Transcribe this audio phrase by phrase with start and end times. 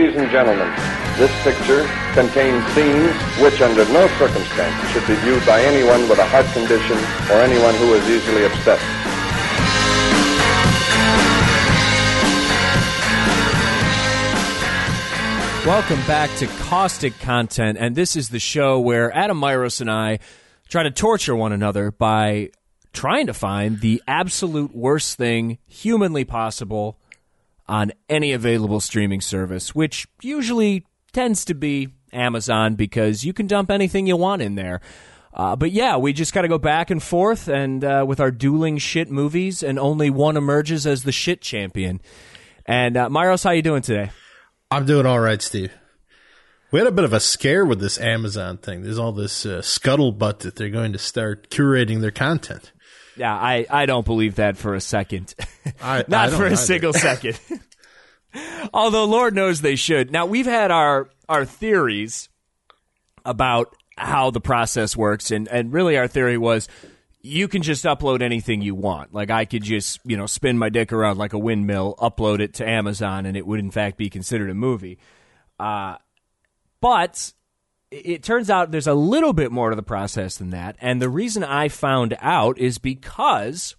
[0.00, 0.66] Ladies and gentlemen,
[1.18, 6.26] this picture contains scenes which, under no circumstances, should be viewed by anyone with a
[6.26, 6.96] heart condition
[7.30, 8.80] or anyone who is easily upset.
[15.66, 20.20] Welcome back to Caustic Content, and this is the show where Adam Myros and I
[20.70, 22.52] try to torture one another by
[22.94, 26.96] trying to find the absolute worst thing humanly possible
[27.70, 33.70] on any available streaming service, which usually tends to be Amazon because you can dump
[33.70, 34.80] anything you want in there.
[35.32, 38.32] Uh, but yeah, we just got to go back and forth, and uh, with our
[38.32, 42.00] dueling shit movies, and only one emerges as the shit champion.
[42.66, 44.10] And uh, Myros, how you doing today?
[44.72, 45.72] I'm doing all right, Steve.
[46.72, 48.82] We had a bit of a scare with this Amazon thing.
[48.82, 52.72] There's all this uh, scuttlebutt that they're going to start curating their content.
[53.16, 55.34] Yeah, I, I don't believe that for a second.
[55.82, 56.56] I, Not I for a either.
[56.56, 57.38] single second.
[58.72, 60.10] Although Lord knows they should.
[60.10, 62.28] Now we've had our our theories
[63.24, 66.68] about how the process works, and and really our theory was
[67.22, 69.12] you can just upload anything you want.
[69.12, 72.54] Like I could just you know spin my dick around like a windmill, upload it
[72.54, 74.98] to Amazon, and it would in fact be considered a movie.
[75.58, 75.96] Uh,
[76.80, 77.32] but
[77.90, 80.76] it turns out there's a little bit more to the process than that.
[80.80, 83.76] And the reason I found out is because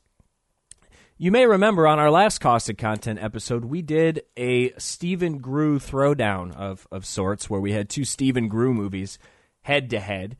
[1.17, 6.51] you may remember on our last Caustic Content episode, we did a Stephen Groo throwdown
[6.55, 9.19] of, of sorts where we had two Stephen Groo movies
[9.61, 10.35] head to head.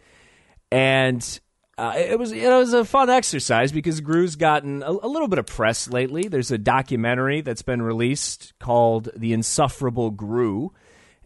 [0.71, 1.39] And
[1.77, 5.39] uh, it was it was a fun exercise because Groo's gotten a, a little bit
[5.39, 6.27] of press lately.
[6.27, 10.71] There's a documentary that's been released called The Insufferable Groo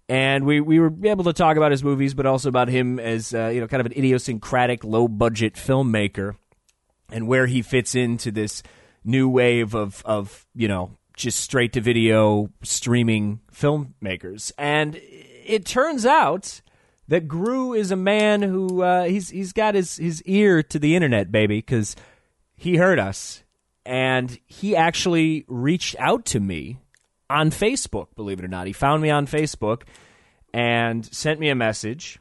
[0.08, 3.34] and we, we were able to talk about his movies, but also about him as
[3.34, 6.36] uh, you know kind of an idiosyncratic, low budget filmmaker,
[7.12, 8.62] and where he fits into this
[9.04, 14.52] new wave of of you know just straight to video streaming filmmakers.
[14.58, 16.62] And it turns out
[17.08, 20.96] that Groo is a man who uh, he's he's got his his ear to the
[20.96, 21.96] internet, baby, because
[22.56, 23.44] he heard us,
[23.86, 26.80] and he actually reached out to me
[27.30, 28.68] on Facebook, believe it or not.
[28.68, 29.84] He found me on Facebook
[30.54, 32.20] and sent me a message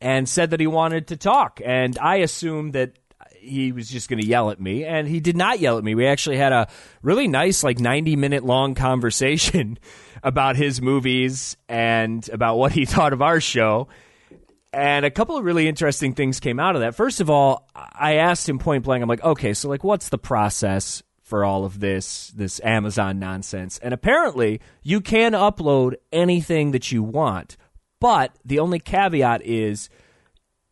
[0.00, 1.60] and said that he wanted to talk.
[1.64, 2.92] And I assumed that
[3.38, 5.94] he was just going to yell at me, and he did not yell at me.
[5.94, 6.68] We actually had a
[7.02, 9.78] really nice, like 90 minute long conversation
[10.22, 13.88] about his movies and about what he thought of our show.
[14.72, 16.96] And a couple of really interesting things came out of that.
[16.96, 20.18] First of all, I asked him point blank, I'm like, okay, so like, what's the
[20.18, 21.02] process
[21.34, 23.78] for all of this this Amazon nonsense.
[23.78, 27.56] And apparently, you can upload anything that you want,
[27.98, 29.90] but the only caveat is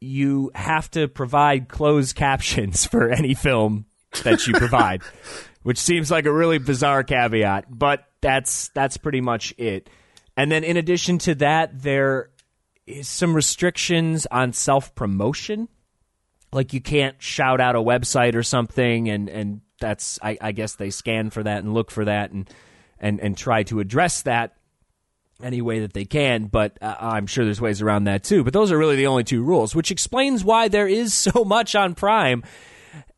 [0.00, 3.87] you have to provide closed captions for any film
[4.23, 5.03] that you provide,
[5.65, 9.91] which seems like a really bizarre caveat, but that's that's pretty much it.
[10.37, 12.31] And then in addition to that, there
[12.87, 15.67] is some restrictions on self-promotion.
[16.53, 20.76] Like you can't shout out a website or something and and that's I, I, guess
[20.76, 22.48] they scan for that and look for that and
[22.98, 24.56] and and try to address that
[25.43, 26.47] any way that they can.
[26.47, 28.44] But uh, I'm sure there's ways around that too.
[28.44, 31.75] But those are really the only two rules, which explains why there is so much
[31.75, 32.43] on Prime,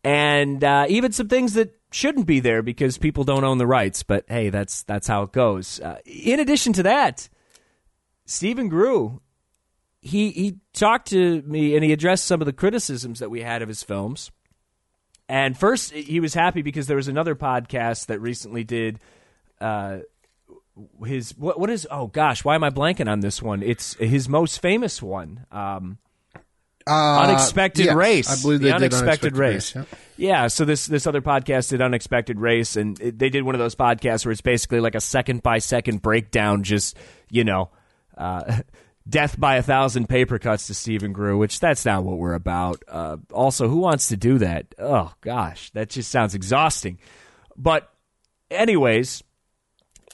[0.02, 4.02] and uh, even some things that shouldn't be there because people don't own the rights.
[4.02, 5.78] But hey, that's that's how it goes.
[5.80, 7.28] Uh, in addition to that,
[8.26, 9.20] Stephen Groo.
[10.06, 13.62] He, he talked to me and he addressed some of the criticisms that we had
[13.62, 14.30] of his films.
[15.28, 18.98] And first, he was happy because there was another podcast that recently did
[19.60, 19.98] uh,
[21.04, 23.62] his what, what is oh gosh why am I blanking on this one?
[23.62, 25.98] It's his most famous one, um,
[26.86, 28.28] Uh, Unexpected yes, Race.
[28.38, 29.74] I believe they the did Unexpected, Race.
[29.74, 29.84] yeah.
[30.16, 33.58] Yeah, so this this other podcast did Unexpected Race, and it, they did one of
[33.58, 36.96] those podcasts where it's basically like a second by second breakdown, just
[37.30, 37.70] you know.
[38.16, 38.60] Uh,
[39.06, 42.82] Death by a thousand paper cuts to Stephen Groo, which that's not what we're about.
[42.88, 44.74] Uh, also, who wants to do that?
[44.78, 46.98] Oh gosh, that just sounds exhausting.
[47.56, 47.92] But,
[48.50, 49.22] anyways,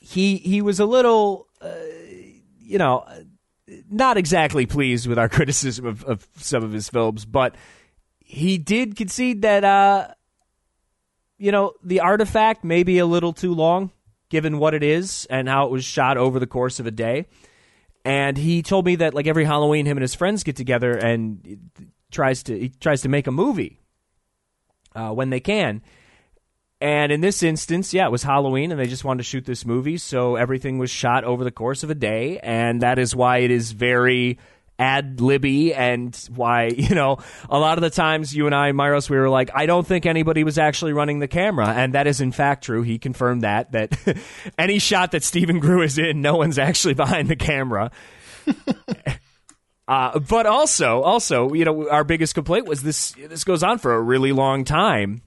[0.00, 1.70] he he was a little, uh,
[2.59, 3.06] you know,
[3.88, 7.55] not exactly pleased with our criticism of, of some of his films, but
[8.19, 10.09] he did concede that, uh,
[11.38, 13.91] you know, the artifact may be a little too long,
[14.29, 17.26] given what it is and how it was shot over the course of a day.
[18.05, 21.70] And he told me that like every Halloween, him and his friends get together and
[22.11, 23.81] tries to he tries to make a movie
[24.94, 25.82] uh, when they can.
[26.81, 29.67] And in this instance, yeah, it was Halloween, and they just wanted to shoot this
[29.67, 33.38] movie, so everything was shot over the course of a day, and that is why
[33.38, 34.38] it is very
[34.81, 37.19] ad libby and why you know
[37.49, 40.06] a lot of the times you and I, Myros, we were like, I don't think
[40.06, 42.82] anybody was actually running the camera, and that is in fact true.
[42.82, 44.19] He confirmed that that
[44.59, 47.91] any shot that Stephen Groo is in, no one's actually behind the camera.
[49.87, 53.11] Uh, but also, also, you know, our biggest complaint was this.
[53.12, 55.21] This goes on for a really long time,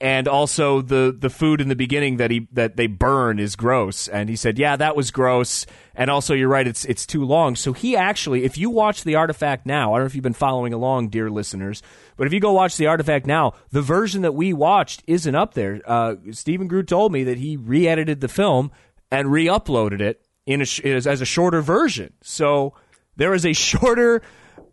[0.00, 4.08] and also the the food in the beginning that he that they burn is gross.
[4.08, 5.66] And he said, yeah, that was gross.
[5.94, 7.54] And also, you're right, it's it's too long.
[7.54, 10.32] So he actually, if you watch the artifact now, I don't know if you've been
[10.32, 11.82] following along, dear listeners,
[12.16, 15.52] but if you go watch the artifact now, the version that we watched isn't up
[15.52, 15.82] there.
[15.84, 18.70] Uh, Stephen Groo told me that he re-edited the film
[19.10, 22.14] and re-uploaded it in a, as a shorter version.
[22.22, 22.74] So
[23.16, 24.22] there is a shorter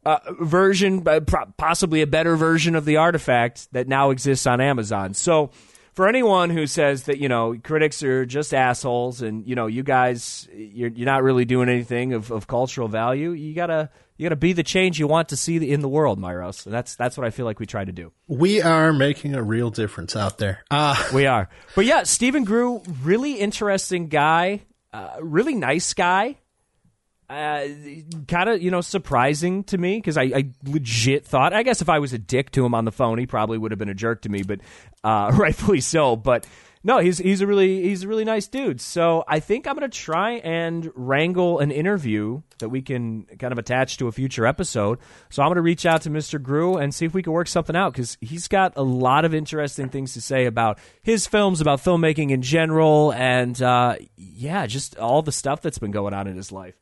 [0.08, 1.20] uh, version, uh,
[1.58, 5.14] possibly a better version of the artifact that now exists on Amazon.
[5.14, 5.52] So,
[5.92, 9.84] for anyone who says that you know critics are just assholes and you know you
[9.84, 14.38] guys you're, you're not really doing anything of, of cultural value, you gotta you gotta
[14.38, 16.66] be the change you want to see in the world, Myros.
[16.66, 18.14] And that's that's what I feel like we try to do.
[18.28, 20.64] We are making a real difference out there.
[20.72, 20.96] Uh.
[21.14, 24.62] We are, but yeah, Stephen Groo, really interesting guy,
[24.94, 26.38] uh, really nice guy
[27.30, 27.68] uh,
[28.30, 31.90] kind of you know surprising to me because I, I, legit thought I guess if
[31.90, 33.94] I was a dick to him on the phone he probably would have been a
[33.94, 34.62] jerk to me but
[35.04, 36.48] uh, rightfully so but
[36.86, 39.90] no he's he's a really he's a really nice dude so I think I'm gonna
[39.90, 44.98] try and wrangle an interview that we can kind of attach to a future episode
[45.30, 46.42] so I'm gonna reach out to Mr.
[46.42, 49.34] Groo and see if we can work something out because he's got a lot of
[49.34, 54.98] interesting things to say about his films about filmmaking in general and uh, yeah just
[54.98, 56.76] all the stuff that's been going on in his life.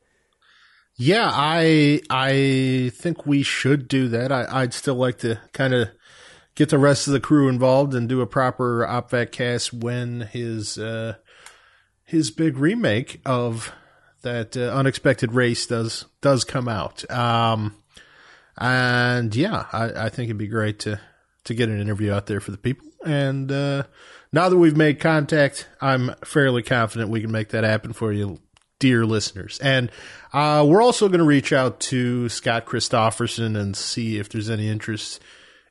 [0.98, 4.32] Yeah, I I think we should do that.
[4.32, 5.90] I, would still like to kind of
[6.54, 10.78] get the rest of the crew involved and do a proper OpVac cast when his
[10.78, 11.16] uh,
[12.02, 13.74] his big remake of
[14.22, 17.08] that uh, unexpected race does does come out.
[17.10, 17.76] Um,
[18.56, 20.98] and yeah, I, I think it'd be great to
[21.44, 22.88] to get an interview out there for the people.
[23.04, 23.82] And uh,
[24.32, 28.40] now that we've made contact, I'm fairly confident we can make that happen for you
[28.78, 29.58] dear listeners.
[29.60, 29.90] And
[30.32, 34.68] uh, we're also going to reach out to Scott Christopherson and see if there's any
[34.68, 35.22] interest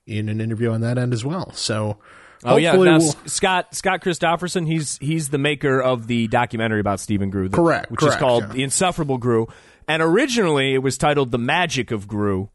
[0.06, 1.52] in an interview on that end as well.
[1.54, 1.98] So.
[2.44, 3.02] Oh yeah, now, we'll...
[3.26, 4.68] Scott Scott Christopherson.
[4.68, 7.90] He's he's the maker of the documentary about Stephen Groo, the, correct?
[7.90, 8.54] Which correct, is called yeah.
[8.54, 9.48] The Insufferable Groo,
[9.88, 12.50] and originally it was titled The Magic of Groo.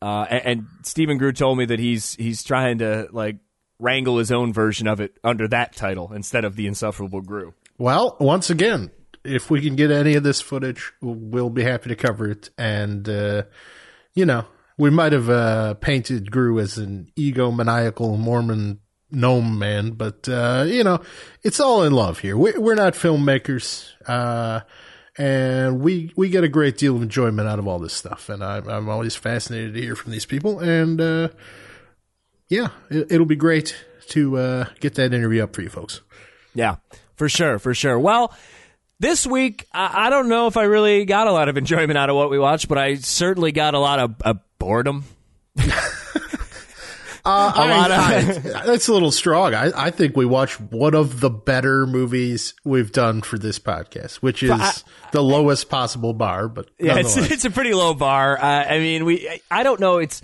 [0.00, 3.38] Uh, and, and Stephen Groo told me that he's he's trying to like
[3.80, 7.52] wrangle his own version of it under that title instead of The Insufferable Groo.
[7.78, 8.90] Well, once again,
[9.26, 12.50] if we can get any of this footage, we'll be happy to cover it.
[12.56, 13.44] And, uh,
[14.14, 14.46] you know,
[14.78, 18.80] we might have uh, painted Groo as an egomaniacal Mormon
[19.10, 21.00] gnome man, but, uh, you know,
[21.42, 22.36] it's all in love here.
[22.36, 23.90] We, are not filmmakers.
[24.06, 24.60] Uh,
[25.18, 28.44] and we we get a great deal of enjoyment out of all this stuff, and
[28.44, 30.60] I'm, I'm always fascinated to hear from these people.
[30.60, 31.28] And uh,
[32.48, 33.74] yeah, it, will be great
[34.08, 36.00] to uh, get that interview up for you folks.
[36.54, 36.76] Yeah,
[37.16, 37.98] for sure, for sure.
[37.98, 38.34] Well,
[38.98, 42.10] this week, I, I, don't know if I really got a lot of enjoyment out
[42.10, 45.04] of what we watched, but I certainly got a lot of uh, boredom.
[47.26, 49.52] Uh, a I, lot of I, that's a little strong.
[49.52, 54.16] I, I think we watched one of the better movies we've done for this podcast,
[54.16, 54.72] which is I,
[55.10, 56.46] the lowest possible bar.
[56.46, 58.38] But yeah, it's, it's a pretty low bar.
[58.38, 59.98] Uh, I mean, we I don't know.
[59.98, 60.22] It's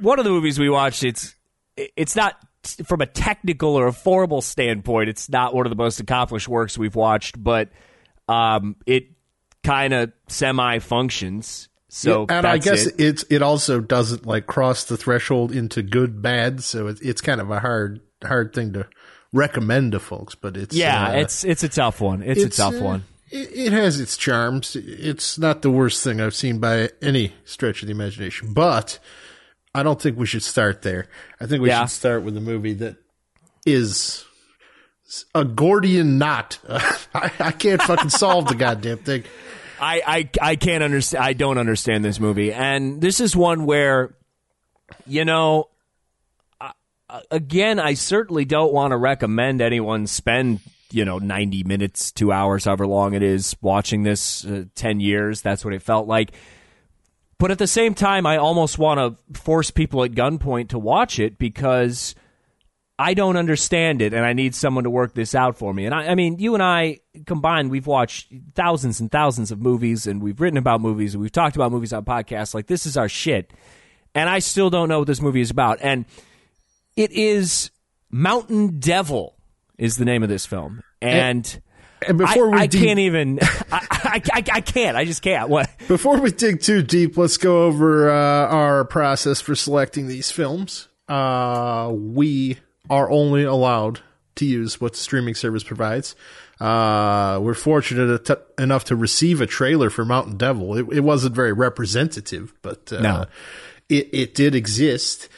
[0.00, 1.02] one of the movies we watched.
[1.02, 1.34] It's
[1.78, 6.00] it's not from a technical or a formal standpoint, it's not one of the most
[6.00, 7.68] accomplished works we've watched, but
[8.28, 9.08] um, it
[9.62, 11.68] kind of semi functions.
[11.88, 12.94] So yeah, and I guess it.
[12.98, 17.40] it's it also doesn't like cross the threshold into good bad, so it, it's kind
[17.40, 18.86] of a hard hard thing to
[19.32, 20.34] recommend to folks.
[20.34, 22.22] But it's yeah, uh, it's it's a tough one.
[22.22, 23.04] It's, it's a tough uh, one.
[23.30, 24.76] It, it has its charms.
[24.76, 28.98] It's not the worst thing I've seen by any stretch of the imagination, but
[29.74, 31.08] I don't think we should start there.
[31.40, 31.82] I think we yeah.
[31.82, 32.96] should start with a movie that
[33.66, 34.24] is
[35.34, 36.58] a Gordian knot.
[36.68, 39.24] I, I, can't fucking solve the goddamn thing.
[39.80, 41.24] I, I I can't understand.
[41.24, 44.14] I don't understand this movie, and this is one where,
[45.04, 45.68] you know,
[47.30, 50.60] again, I certainly don't want to recommend anyone spend
[50.92, 54.44] you know 90 minutes, two hours, however long it is, watching this.
[54.44, 55.42] Uh, Ten years.
[55.42, 56.32] That's what it felt like
[57.38, 61.18] but at the same time, I almost want to force people at gunpoint to watch
[61.18, 62.14] it because
[62.98, 65.84] I don't understand it and I need someone to work this out for me.
[65.84, 70.06] And I, I, mean, you and I combined, we've watched thousands and thousands of movies
[70.06, 72.54] and we've written about movies and we've talked about movies on podcasts.
[72.54, 73.52] Like, this is our shit.
[74.14, 75.78] And I still don't know what this movie is about.
[75.80, 76.04] And
[76.96, 77.72] it is
[78.10, 79.34] Mountain Devil,
[79.76, 80.82] is the name of this film.
[81.02, 81.60] And.
[82.06, 83.38] And before I, we I deep- can't even.
[83.72, 84.96] I, I, I, I can't.
[84.96, 85.48] I just can't.
[85.48, 85.70] What?
[85.88, 88.14] Before we dig too deep, let's go over uh,
[88.48, 90.88] our process for selecting these films.
[91.08, 92.58] Uh, we
[92.90, 94.00] are only allowed
[94.36, 96.14] to use what the streaming service provides.
[96.60, 100.76] Uh, we're fortunate at- enough to receive a trailer for Mountain Devil.
[100.76, 103.24] It, it wasn't very representative, but uh, No.
[103.88, 105.28] it, it did exist.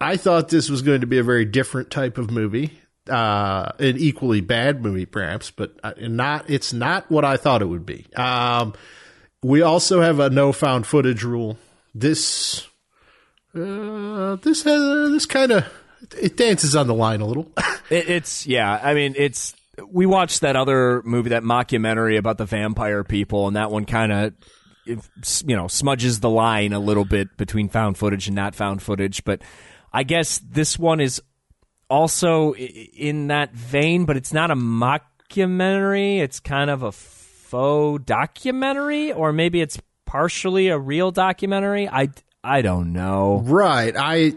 [0.00, 3.96] I thought this was going to be a very different type of movie, uh, an
[3.98, 6.48] equally bad movie, perhaps, but uh, not.
[6.48, 8.06] It's not what I thought it would be.
[8.16, 8.74] Um,
[9.42, 11.58] we also have a no found footage rule.
[11.94, 12.66] This,
[13.54, 15.66] uh, this has this kind of
[16.18, 17.50] it dances on the line a little.
[17.90, 18.80] It, it's yeah.
[18.82, 19.54] I mean, it's
[19.90, 24.10] we watched that other movie, that mockumentary about the vampire people, and that one kind
[24.10, 24.32] of
[24.86, 29.22] you know smudges the line a little bit between found footage and not found footage.
[29.22, 29.42] But
[29.92, 31.20] I guess this one is
[31.94, 36.18] also in that vein, but it's not a mockumentary.
[36.18, 41.88] It's kind of a faux documentary, or maybe it's partially a real documentary.
[41.88, 42.08] I
[42.42, 43.42] I don't know.
[43.44, 43.94] right.
[43.96, 44.34] I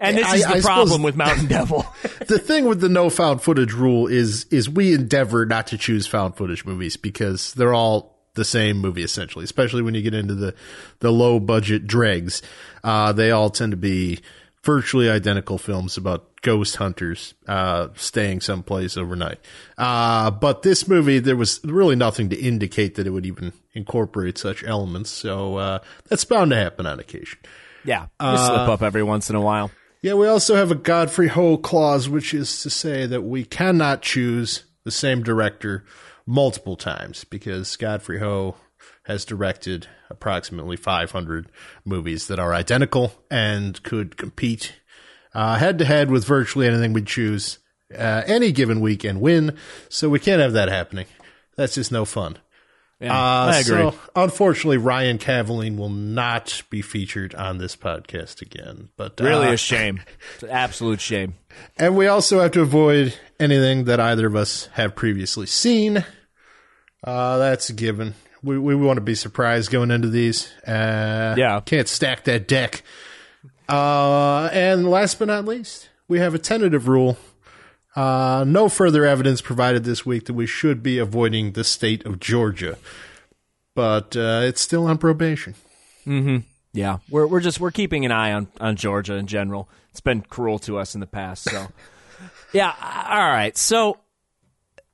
[0.00, 1.84] And this I- is the I problem suppose- with Mountain Devil.
[2.28, 6.06] the thing with the no found footage rule is is we endeavor not to choose
[6.06, 10.34] found footage movies because they're all the same movie essentially, especially when you get into
[10.34, 10.54] the
[11.00, 12.42] the low budget dregs.
[12.84, 14.20] Uh, they all tend to be
[14.62, 19.40] virtually identical films about ghost hunters uh, staying someplace overnight.
[19.76, 24.38] Uh, but this movie, there was really nothing to indicate that it would even incorporate
[24.38, 25.10] such elements.
[25.10, 27.40] So uh, that's bound to happen on occasion.
[27.84, 29.72] yeah, you slip up every once in a while.
[30.02, 34.02] Yeah, we also have a Godfrey Ho clause, which is to say that we cannot
[34.02, 35.84] choose the same director
[36.26, 38.54] multiple times because Godfrey Ho
[39.06, 41.50] has directed approximately 500
[41.84, 44.74] movies that are identical and could compete
[45.58, 47.58] head to head with virtually anything we choose
[47.96, 49.56] uh, any given week and win.
[49.88, 51.06] So we can't have that happening.
[51.56, 52.38] That's just no fun.
[53.00, 53.90] Yeah, Uh, I agree.
[53.90, 58.88] So, unfortunately, Ryan Cavalline will not be featured on this podcast again.
[58.96, 60.02] But Really uh, a shame.
[60.34, 61.34] It's an absolute shame.
[61.78, 66.04] and we also have to avoid anything that either of us have previously seen.
[67.04, 68.14] Uh, that's a given.
[68.42, 70.50] We we want to be surprised going into these.
[70.66, 71.60] Uh, Yeah.
[71.64, 72.82] can't stack that deck.
[73.68, 77.18] Uh, and last but not least, we have a tentative rule.
[77.94, 82.20] Uh, no further evidence provided this week that we should be avoiding the state of
[82.20, 82.76] Georgia,
[83.74, 85.54] but uh, it's still on probation.
[86.74, 89.68] Yeah, we're we're just we're keeping an eye on on Georgia in general.
[89.90, 91.44] It's been cruel to us in the past.
[91.44, 91.68] So,
[92.52, 92.74] yeah.
[93.08, 93.56] All right.
[93.56, 93.98] So,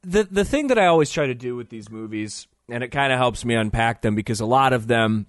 [0.02, 3.12] the the thing that I always try to do with these movies, and it kind
[3.12, 5.26] of helps me unpack them because a lot of them,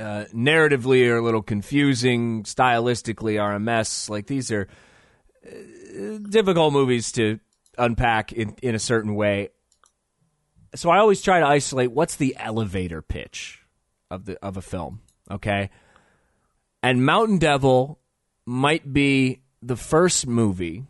[0.00, 2.42] uh, narratively, are a little confusing.
[2.44, 4.08] Stylistically, are a mess.
[4.08, 4.68] Like these are
[5.46, 7.38] uh, difficult movies to
[7.78, 9.50] unpack in in a certain way.
[10.74, 13.62] So I always try to isolate what's the elevator pitch
[14.10, 15.70] of the of a film, okay?
[16.82, 17.98] And Mountain Devil
[18.46, 20.86] might be the first movie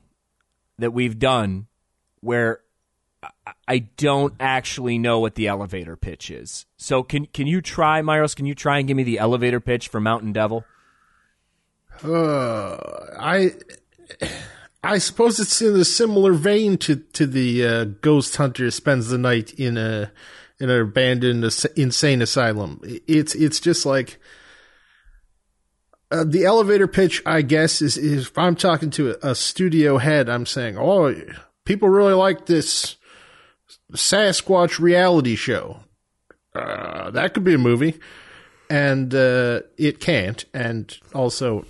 [0.78, 1.66] that we've done
[2.20, 2.60] where
[3.68, 6.66] I- don't actually know what the elevator pitch is.
[6.76, 8.34] So can can you try, Myros?
[8.34, 10.64] Can you try and give me the elevator pitch for Mountain Devil?
[12.02, 12.76] Uh,
[13.18, 13.52] I
[14.82, 19.18] I suppose it's in a similar vein to to the uh, ghost hunter spends the
[19.18, 20.10] night in a
[20.58, 21.44] in an abandoned
[21.76, 22.80] insane asylum.
[23.06, 24.18] It's it's just like
[26.10, 27.22] uh, the elevator pitch.
[27.26, 31.14] I guess is, is if I'm talking to a, a studio head, I'm saying, oh,
[31.64, 32.96] people really like this
[33.92, 35.80] Sasquatch reality show.
[36.54, 37.98] Uh, that could be a movie
[38.70, 40.44] and uh, it can't.
[40.54, 41.66] And also,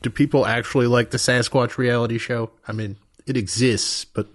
[0.00, 2.52] do people actually like the Sasquatch reality show?
[2.66, 4.28] I mean, it exists, but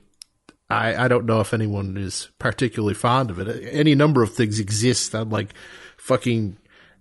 [0.70, 3.68] I, I don't know if anyone is particularly fond of it.
[3.72, 5.54] Any number of things exist on like
[5.98, 6.58] fucking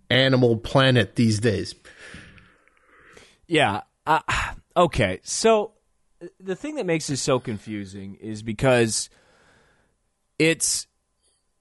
[0.09, 1.75] Animal Planet these days.
[3.49, 3.83] Yeah.
[4.07, 4.21] Uh,
[4.77, 5.21] okay.
[5.25, 5.73] So
[6.39, 9.11] the thing that makes this so confusing is because
[10.41, 10.87] it's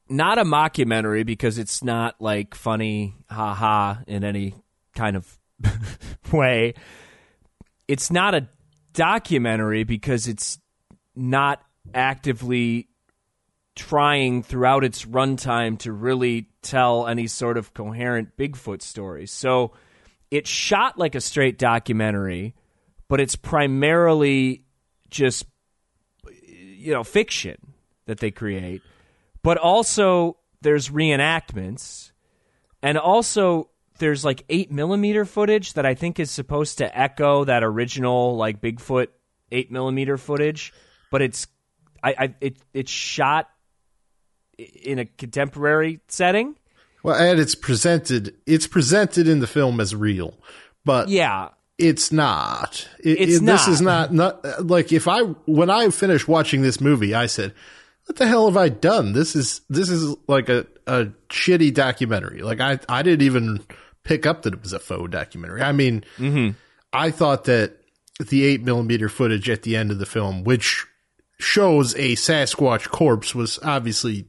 [0.07, 4.55] not a mockumentary because it's not like funny, ha ha, in any
[4.95, 5.37] kind of
[6.31, 6.75] way.
[7.89, 8.47] It's not a
[8.93, 10.59] documentary because it's
[11.13, 11.61] not
[11.93, 12.87] actively
[13.75, 19.27] trying throughout its runtime to really tell any sort of coherent Bigfoot story.
[19.27, 19.73] So
[20.31, 22.55] it's shot like a straight documentary,
[23.09, 24.63] but it's primarily
[25.09, 25.45] just
[26.31, 27.57] you know fiction
[28.09, 28.81] that they create.
[29.41, 32.11] But also there's reenactments,
[32.83, 37.63] and also there's like eight millimeter footage that I think is supposed to echo that
[37.63, 39.07] original like Bigfoot
[39.51, 40.73] eight millimeter footage,
[41.11, 41.47] but it's
[42.03, 43.49] I, I it it's shot
[44.57, 46.55] in a contemporary setting.
[47.03, 50.33] Well, and it's presented it's presented in the film as real,
[50.83, 52.87] but Yeah, it's not.
[52.99, 54.13] It, It's it- This is not.
[54.13, 57.53] not not like if I when I finished watching this movie, I said,
[58.09, 59.13] "What the hell have I done?
[59.13, 63.61] This is this is like a a shitty documentary." Like I I didn't even
[64.03, 65.61] pick up that it was a faux documentary.
[65.61, 66.03] I mean,
[66.91, 67.77] I thought that
[68.19, 70.87] the eight millimeter footage at the end of the film, which
[71.39, 74.27] shows a Sasquatch corpse, was obviously.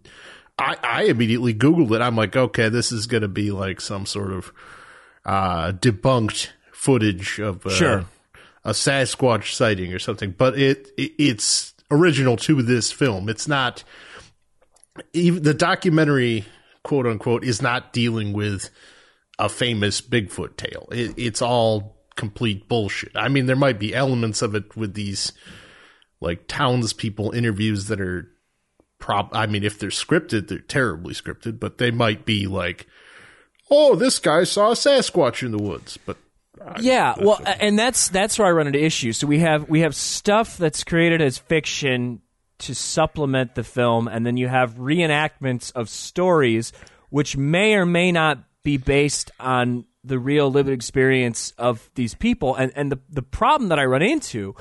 [0.59, 2.03] I, I immediately Googled it.
[2.03, 4.53] I'm like, okay, this is going to be like some sort of
[5.25, 8.05] uh, debunked footage of uh, Sure.
[8.63, 10.33] a Sasquatch sighting or something.
[10.37, 13.29] But it, it it's original to this film.
[13.29, 13.85] It's not
[15.13, 16.45] even the documentary,
[16.83, 18.71] quote unquote, is not dealing with
[19.39, 20.89] a famous Bigfoot tale.
[20.93, 23.13] It, it's all complete bullshit.
[23.15, 25.33] I mean, there might be elements of it with these
[26.21, 28.31] like townspeople interviews that are
[28.99, 29.31] prob.
[29.33, 32.87] I mean, if they're scripted, they're terribly scripted, but they might be like,
[33.71, 36.19] "Oh, this guy saw a Sasquatch in the woods," but
[36.81, 37.15] yeah.
[37.19, 39.19] Well, and that's that's where I run into issues.
[39.19, 42.21] So we have we have stuff that's created as fiction
[42.61, 46.73] to supplement the film, and then you have reenactments of stories
[47.11, 52.55] which may or may not be based on the real lived experience of these people.
[52.55, 54.55] And and the the problem that I run into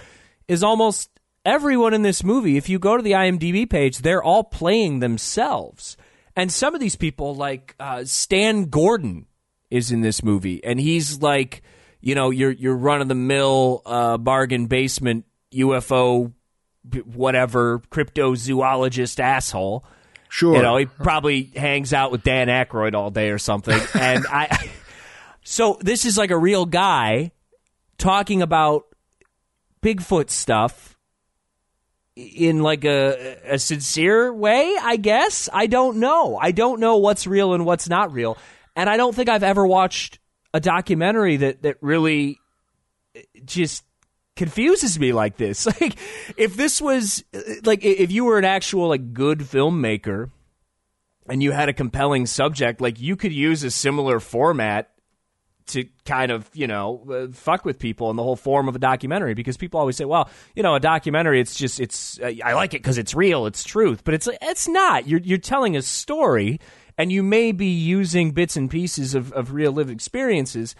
[0.47, 1.09] is almost
[1.45, 5.95] everyone in this movie, if you go to the IMDb page, they're all playing themselves.
[6.35, 9.27] And some of these people, like uh, Stan Gordon,
[9.69, 11.61] is in this movie, and he's like,
[12.01, 16.33] you know, your your run of the mill uh, bargain basement UFO,
[17.05, 19.85] whatever cryptozoologist asshole.
[20.29, 23.79] sure, You know, he probably hangs out with Dan Aykroyd all day or something.
[23.95, 24.69] And I,
[25.43, 27.31] so this is like a real guy
[27.97, 28.85] talking about
[29.81, 30.97] Bigfoot stuff
[32.15, 35.49] in like a, a sincere way, I guess.
[35.51, 36.37] I don't know.
[36.37, 38.37] I don't know what's real and what's not real.
[38.75, 40.18] And I don't think I've ever watched
[40.53, 42.39] a documentary that, that really
[43.45, 43.83] just
[44.35, 45.67] confuses me like this.
[45.81, 45.97] Like
[46.37, 47.23] if this was
[47.63, 50.31] like if you were an actual like good filmmaker
[51.27, 54.89] and you had a compelling subject, like you could use a similar format
[55.67, 58.79] to kind of you know uh, fuck with people in the whole form of a
[58.79, 62.73] documentary because people always say well you know a documentary it's just it's I like
[62.73, 66.59] it because it's real it's truth but it's it's not you're you're telling a story
[66.99, 70.75] and you may be using bits and pieces of, of real lived experiences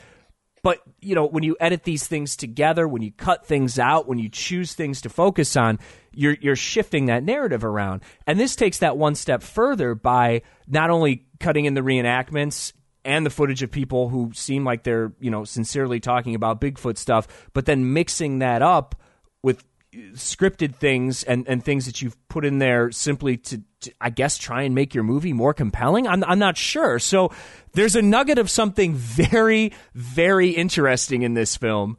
[0.62, 4.20] but you know when you edit these things together when you cut things out when
[4.20, 5.80] you choose things to focus on
[6.14, 8.02] you're you're shifting that narrative around.
[8.28, 12.74] And this takes that one step further by not only cutting in the reenactments
[13.06, 16.98] and the footage of people who seem like they're you know sincerely talking about Bigfoot
[16.98, 18.96] stuff but then mixing that up
[19.94, 24.38] scripted things and, and things that you've put in there simply to, to, I guess,
[24.38, 26.08] try and make your movie more compelling.
[26.08, 27.00] I'm, I'm not sure.
[27.00, 27.32] So
[27.74, 31.98] there's a nugget of something very, very interesting in this film,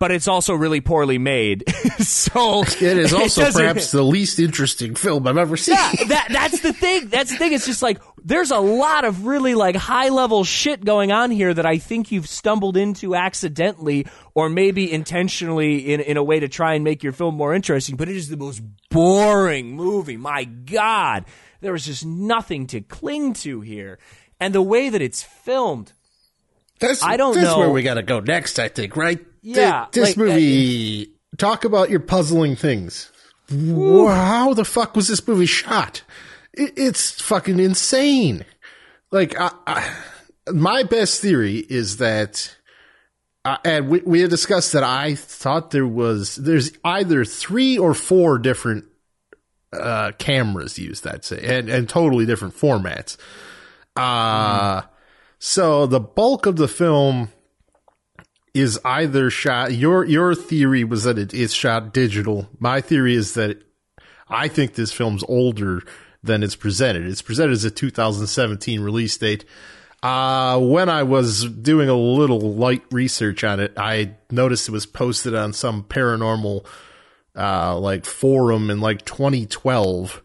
[0.00, 1.62] but it's also really poorly made.
[1.98, 5.76] so it is also doesn't- perhaps the least interesting film I've ever seen.
[5.76, 7.08] yeah, that that's the thing.
[7.08, 7.52] That's the thing.
[7.52, 11.54] It's just like there's a lot of really like high level shit going on here
[11.54, 16.48] that I think you've stumbled into accidentally or maybe intentionally in in a way to
[16.48, 17.96] try and make your film more interesting.
[17.96, 20.16] But it is the most boring movie.
[20.16, 21.26] My God,
[21.60, 23.98] there is just nothing to cling to here,
[24.40, 25.92] and the way that it's filmed.
[26.78, 27.58] That's, I don't that's know.
[27.58, 29.18] where we got to go next, I think, right?
[29.42, 31.12] Yeah, Th- this like, uh, movie.
[31.38, 33.10] talk about your puzzling things.
[33.50, 36.02] Whoa, How the fuck was this movie shot?
[36.52, 38.44] It, it's fucking insane.
[39.10, 39.92] Like, I, I,
[40.52, 42.56] my best theory is that,
[43.44, 47.94] uh, and we, we had discussed that I thought there was, there's either three or
[47.94, 48.84] four different
[49.72, 53.16] uh, cameras used, That's it, and, and totally different formats.
[53.96, 54.82] Uh,
[55.38, 57.30] so the bulk of the film
[58.54, 59.72] is either shot.
[59.72, 62.48] Your your theory was that it is shot digital.
[62.58, 63.62] My theory is that
[64.28, 65.82] I think this film's older
[66.22, 67.06] than it's presented.
[67.06, 69.44] It's presented as a 2017 release date.
[70.02, 74.86] Uh, when I was doing a little light research on it, I noticed it was
[74.86, 76.64] posted on some paranormal
[77.36, 80.22] uh, like forum in like 2012.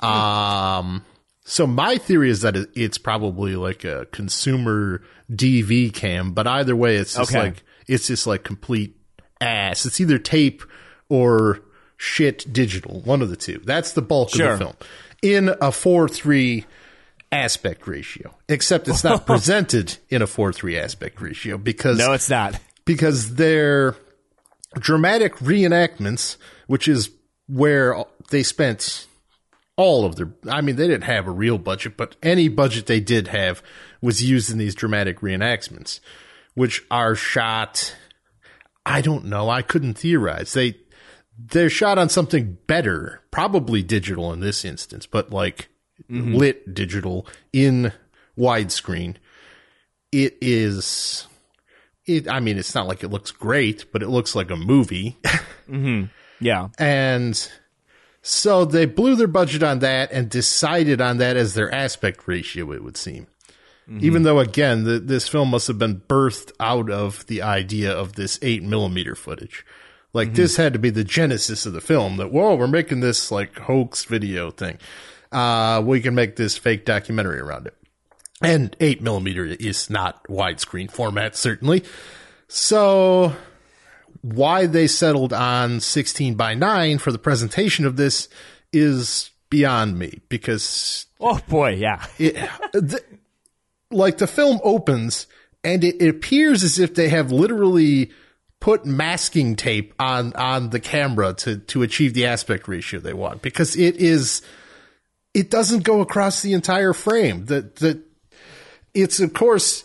[0.00, 1.04] Um,
[1.44, 6.96] so my theory is that it's probably like a consumer DV cam, but either way,
[6.96, 7.40] it's just Okay.
[7.46, 8.96] like it's just like complete
[9.40, 9.86] ass.
[9.86, 10.62] It's either tape
[11.08, 11.60] or
[11.96, 13.60] shit digital, one of the two.
[13.64, 14.52] That's the bulk Sure.
[14.52, 14.76] of the film
[15.22, 16.66] in a four three
[17.32, 18.34] aspect ratio.
[18.48, 22.58] Except it's not presented in a four three aspect ratio because No, it's not.
[22.84, 23.96] because they're
[24.78, 27.10] dramatic reenactments, which is
[27.48, 27.96] where
[28.30, 29.06] they spent
[29.76, 30.32] all of their.
[30.50, 33.62] I mean, they didn't have a real budget, but any budget they did have
[34.00, 36.00] was used in these dramatic reenactments,
[36.56, 37.94] which are shot.
[38.84, 39.48] I don't know.
[39.48, 40.52] I couldn't theorize.
[40.52, 40.76] They
[41.38, 45.68] they're shot on something better, probably digital in this instance, but like
[46.10, 46.34] mm-hmm.
[46.34, 47.92] lit digital in
[48.36, 49.16] widescreen.
[50.10, 51.28] It is.
[52.06, 52.28] It.
[52.28, 55.16] I mean, it's not like it looks great, but it looks like a movie.
[55.68, 56.04] Mm-hmm.
[56.40, 56.68] Yeah.
[56.78, 57.50] And
[58.22, 62.70] so they blew their budget on that and decided on that as their aspect ratio,
[62.70, 63.26] it would seem.
[63.88, 68.14] Even though, again, the, this film must have been birthed out of the idea of
[68.14, 69.64] this 8 millimeter footage.
[70.12, 73.30] Like, this had to be the genesis of the film that, whoa, we're making this
[73.30, 74.78] like hoax video thing.
[75.30, 77.74] Uh, we can make this fake documentary around it.
[78.42, 81.84] And 8 millimeter is not widescreen format, certainly.
[82.48, 83.34] So
[84.22, 88.28] why they settled on 16 by 9 for the presentation of this
[88.72, 92.04] is beyond me because Oh boy, yeah.
[92.18, 92.34] it,
[92.72, 93.00] the,
[93.90, 95.26] like the film opens
[95.62, 98.10] and it, it appears as if they have literally
[98.60, 103.42] put masking tape on on the camera to to achieve the aspect ratio they want
[103.42, 104.42] because it is
[105.34, 108.00] it doesn't go across the entire frame that that
[108.94, 109.84] it's of course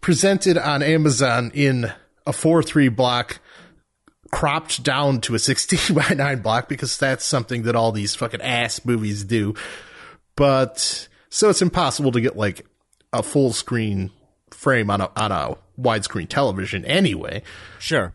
[0.00, 1.92] presented on Amazon in
[2.26, 3.40] a 4-3 block
[4.30, 8.42] cropped down to a 16 by 9 block because that's something that all these fucking
[8.42, 9.54] ass movies do.
[10.36, 12.66] But so it's impossible to get like
[13.18, 14.10] a full screen
[14.50, 17.42] frame on a on a widescreen television anyway,
[17.78, 18.12] Sure.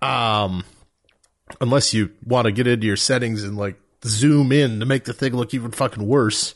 [1.59, 5.13] unless you want to get into your settings and like zoom in to make the
[5.13, 6.53] thing look even fucking worse.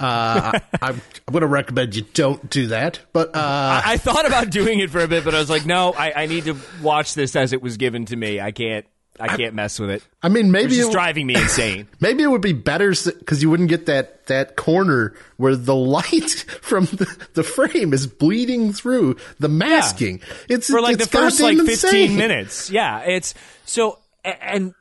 [0.00, 3.00] Uh, I, I'm, I'm going to recommend you don't do that.
[3.12, 5.64] But uh, I, I thought about doing it for a bit, but I was like,
[5.66, 8.40] no, I, I need to watch this as it was given to me.
[8.40, 8.84] I can't.
[9.20, 10.02] I can't mess with it.
[10.22, 11.86] I mean, maybe It's driving me insane.
[12.00, 16.30] Maybe it would be better because you wouldn't get that that corner where the light
[16.62, 20.20] from the, the frame is bleeding through the masking.
[20.48, 22.16] It's for like it's the first like goddamn 15 insane.
[22.16, 22.70] minutes.
[22.70, 24.74] Yeah, it's so and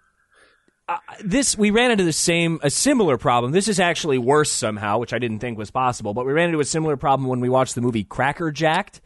[0.87, 3.51] uh, this we ran into the same a similar problem.
[3.51, 6.61] This is actually worse somehow, which I didn't think was possible, but we ran into
[6.61, 9.01] a similar problem when we watched the movie Cracker Jacked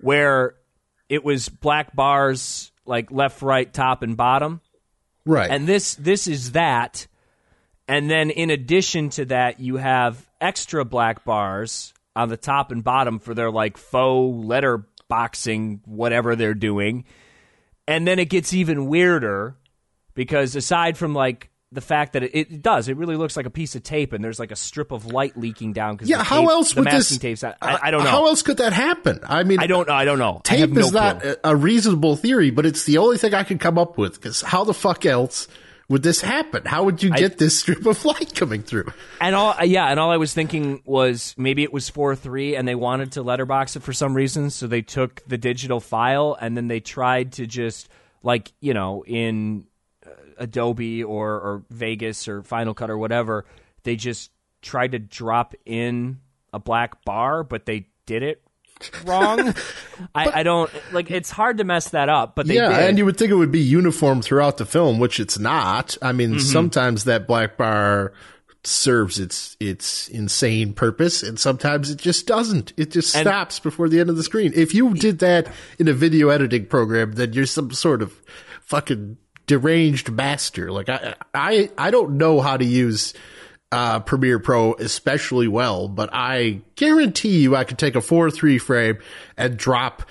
[0.00, 0.54] where
[1.08, 4.60] it was black bars like left, right, top and bottom.
[5.26, 5.50] Right.
[5.50, 7.06] And this this is that.
[7.88, 12.82] And then in addition to that, you have extra black bars on the top and
[12.82, 17.04] bottom for their like faux letter boxing, whatever they're doing.
[17.86, 19.56] And then it gets even weirder
[20.14, 23.50] because aside from like the fact that it, it does, it really looks like a
[23.50, 25.94] piece of tape, and there's like a strip of light leaking down.
[25.94, 26.16] Because yeah.
[26.16, 27.10] the How tape- else the would this?
[27.10, 27.44] masking tapes?
[27.44, 28.10] I, I, I don't know.
[28.10, 29.20] How else could that happen?
[29.28, 29.94] I mean, I don't know.
[29.94, 30.40] I don't know.
[30.42, 31.36] Tape no is not clue.
[31.44, 34.14] a, reasonable theory, but it's the only thing I could come up with.
[34.14, 35.48] Because how the fuck else
[35.90, 36.64] would this happen?
[36.64, 38.90] How would you get this strip of light coming through?
[39.20, 42.66] And all yeah, and all I was thinking was maybe it was four three, and
[42.66, 46.56] they wanted to letterbox it for some reason, so they took the digital file and
[46.56, 47.90] then they tried to just
[48.22, 49.66] like you know in
[50.38, 53.44] Adobe or or Vegas or Final Cut or whatever,
[53.84, 54.30] they just
[54.62, 56.20] tried to drop in
[56.52, 58.42] a black bar, but they did it
[59.04, 59.54] wrong.
[60.14, 61.10] I, I don't like.
[61.10, 62.88] It's hard to mess that up, but they yeah, did.
[62.90, 65.96] and you would think it would be uniform throughout the film, which it's not.
[66.02, 66.38] I mean, Mm-hmm.
[66.40, 68.12] sometimes that black bar
[68.64, 72.72] serves its its insane purpose, and sometimes it just doesn't.
[72.76, 74.52] It just And- stops before the end of the screen.
[74.54, 78.20] If you did that in a video editing program, then you're some sort of
[78.62, 80.70] fucking deranged master.
[80.72, 83.14] Like I, I, I don't know how to use
[83.72, 88.58] uh, Premiere Pro especially well, but I guarantee you I could take a four three
[88.58, 88.98] frame
[89.36, 90.02] and drop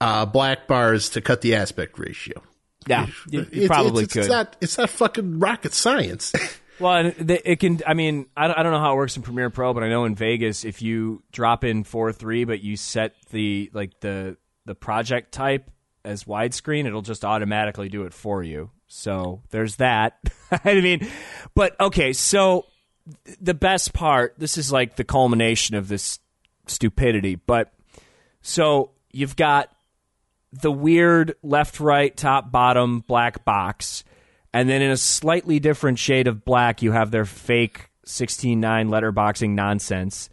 [0.00, 2.42] uh, black bars to cut the aspect ratio.
[2.86, 4.20] yeah, you, you It's- probably it's, could.
[4.20, 4.56] It's not.
[4.60, 6.32] It's not fucking rocket science.
[6.80, 7.80] Well, it can.
[7.86, 9.90] I mean, I don't, I don't know how it works in Premiere Pro, but I
[9.90, 14.38] know in Vegas, if you drop in four three, but you set the like the
[14.64, 15.70] the project type
[16.06, 18.70] as widescreen, it'll just automatically do it for you.
[18.92, 20.18] So there's that.
[20.64, 21.06] I mean,
[21.54, 22.66] but okay, so
[23.40, 24.34] the best part.
[24.36, 26.18] This is like the culmination of this
[26.66, 27.36] stupidity.
[27.36, 27.72] But
[28.42, 29.70] so you've got
[30.52, 34.02] the weird left, right, top, bottom black box.
[34.52, 39.50] And then in a slightly different shade of black, you have their fake 16.9 letterboxing
[39.50, 40.30] nonsense.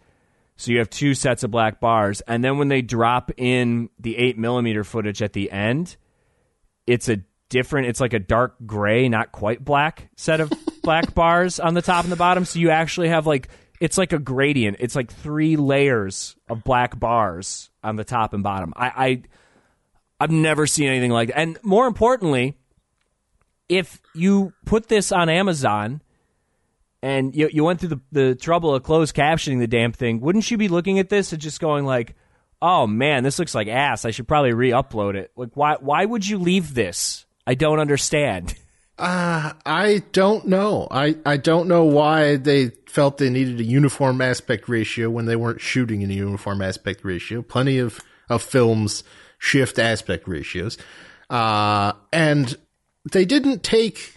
[0.55, 2.21] So you have two sets of black bars.
[2.21, 5.95] And then when they drop in the 8 millimeter footage at the end,
[6.87, 10.51] it's a different, it's like a dark gray, not quite black set of
[10.83, 12.45] black bars on the top and the bottom.
[12.45, 14.77] So you actually have like, it's like a gradient.
[14.79, 18.73] It's like three layers of black bars on the top and bottom.
[18.75, 19.21] I, I
[20.19, 21.37] I've never seen anything like that.
[21.37, 22.57] And more importantly,
[23.69, 26.01] if you put this on Amazon,
[27.03, 30.49] and you you went through the the trouble of closed captioning the damn thing, wouldn't
[30.49, 32.15] you be looking at this and just going like,
[32.61, 34.05] "Oh man, this looks like ass.
[34.05, 37.26] I should probably re-upload it." Like why why would you leave this?
[37.47, 38.53] I don't understand.
[38.99, 40.87] Uh, I don't know.
[40.91, 45.37] I, I don't know why they felt they needed a uniform aspect ratio when they
[45.37, 47.41] weren't shooting in a uniform aspect ratio.
[47.41, 49.05] Plenty of, of films
[49.39, 50.77] shift aspect ratios.
[51.29, 52.57] Uh, and
[53.13, 54.15] they didn't take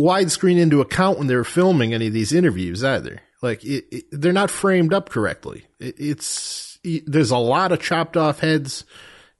[0.00, 3.20] widescreen into account when they were filming any of these interviews either.
[3.42, 5.66] Like it, it, they're not framed up correctly.
[5.78, 8.84] It, it's, there's a lot of chopped off heads.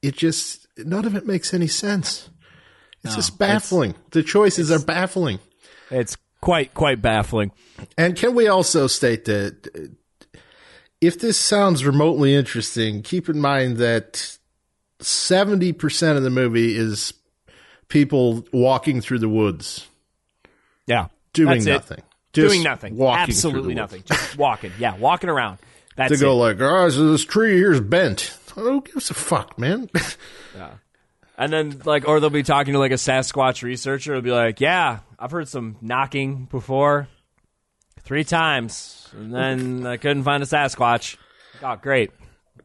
[0.02, 2.28] It just, none of it makes any sense.
[3.04, 3.94] It's No, just baffling.
[4.10, 5.38] the choices are baffling.
[5.90, 7.52] It's quite quite baffling.
[7.98, 9.92] And can we also state that
[11.00, 14.38] if this sounds remotely interesting, keep in mind that
[15.00, 17.12] 70% of the movie is
[17.88, 19.86] people walking through the woods
[20.86, 21.08] Yeah.
[21.34, 22.02] doing nothing.
[22.32, 22.96] Just Doing nothing.
[22.96, 24.02] Walking Absolutely nothing.
[24.06, 24.72] Just walking.
[24.78, 25.58] Yeah, walking around.
[25.96, 26.54] That's To go it.
[26.56, 28.36] like, oh, so this tree here's bent.
[28.56, 29.88] Who gives a fuck, man?
[31.36, 34.60] And then like or they'll be talking to like a Sasquatch researcher, it'll be like,
[34.60, 37.08] Yeah, I've heard some knocking before.
[38.02, 39.08] Three times.
[39.12, 41.16] And then I couldn't find a Sasquatch.
[41.62, 42.10] Oh, great.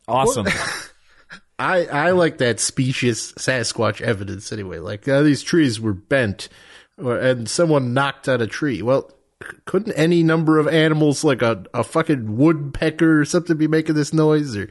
[0.08, 0.48] Awesome.
[1.60, 4.80] I, I like that specious Sasquatch evidence anyway.
[4.80, 6.50] Like, uh, these trees were bent
[6.98, 8.82] or, and someone knocked out a tree.
[8.82, 9.12] Well,
[9.66, 14.14] couldn't any number of animals, like a, a fucking woodpecker or something, be making this
[14.14, 14.56] noise?
[14.56, 14.70] Or,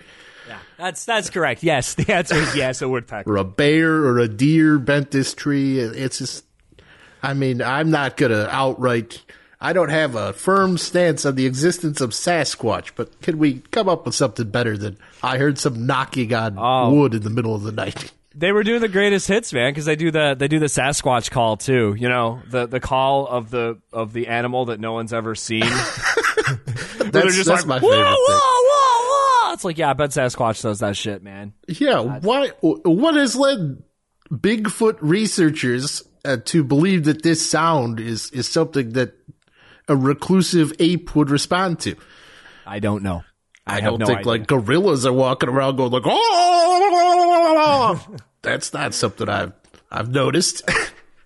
[0.79, 1.63] That's that's correct.
[1.63, 1.95] Yes.
[1.99, 3.31] The answer is yes, a woodpecker.
[3.31, 5.79] or a bear or a deer bent this tree?
[5.81, 6.45] It's just,
[7.23, 9.21] I mean, I'm not going to outright.
[9.61, 13.89] I don't have a firm stance on the existence of Sasquatch, but can we come
[13.89, 16.95] up with something better than I heard some knocking on Oh.
[16.95, 18.13] wood in the middle of the night?
[18.35, 21.29] They were doing the greatest hits, man, because they do the they do the Sasquatch
[21.29, 21.97] call too.
[21.99, 25.63] You know, the the call of the of the animal that no one's ever seen.
[25.67, 28.37] That's, just that's like, my favorite whoa, thing.
[28.39, 28.78] whoa, whoa.
[29.59, 31.53] It's like, yeah, I bet Sasquatch does that shit, man.
[31.67, 32.51] Yeah, why?
[32.61, 33.83] What has led
[34.31, 39.15] Bigfoot researchers uh, to believe that this sound is is something that
[39.89, 41.97] a reclusive ape would respond to?
[42.69, 43.25] I don't know.
[43.67, 44.31] I, I, don't no think idea.
[44.31, 48.07] like gorillas are walking around going like, oh,
[48.43, 49.55] that's not something I've
[49.91, 50.71] I've noticed.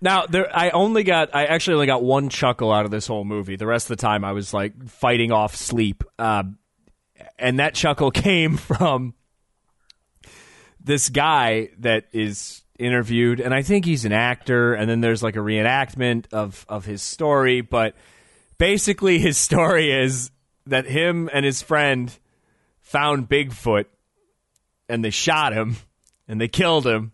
[0.01, 3.23] Now, there, I only got, I actually only got one chuckle out of this whole
[3.23, 3.55] movie.
[3.55, 6.43] The rest of the time, I was like fighting off sleep, uh,
[7.37, 9.13] and that chuckle came from
[10.83, 14.73] this guy that is interviewed, and I think he's an actor.
[14.73, 17.95] And then there's like a reenactment of of his story, but
[18.57, 20.31] basically, his story is
[20.67, 22.17] that him and his friend
[22.81, 23.85] found Bigfoot,
[24.87, 25.77] and they shot him,
[26.27, 27.11] and they killed him,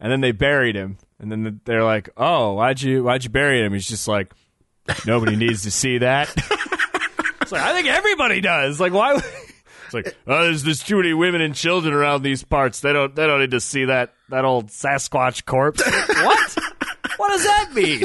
[0.00, 0.98] and then they buried him.
[1.18, 4.32] And then they're like, "Oh, why'd you why'd you bury him?" He's just like,
[5.06, 6.34] "Nobody needs to see that."
[7.44, 8.80] it's like I think everybody does.
[8.80, 9.14] Like, why?
[9.14, 9.24] would-
[9.84, 12.80] It's like, oh, there's there's too many women and children around these parts.
[12.80, 15.82] They don't they don't need to see that that old Sasquatch corpse.
[16.08, 16.56] what?
[17.18, 18.02] What does that mean?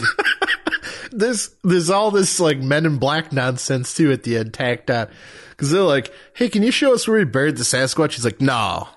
[1.12, 5.08] this there's all this like Men in Black nonsense too at the end tacked on
[5.52, 8.42] because they're like, "Hey, can you show us where he buried the Sasquatch?" He's like,
[8.42, 8.88] "No,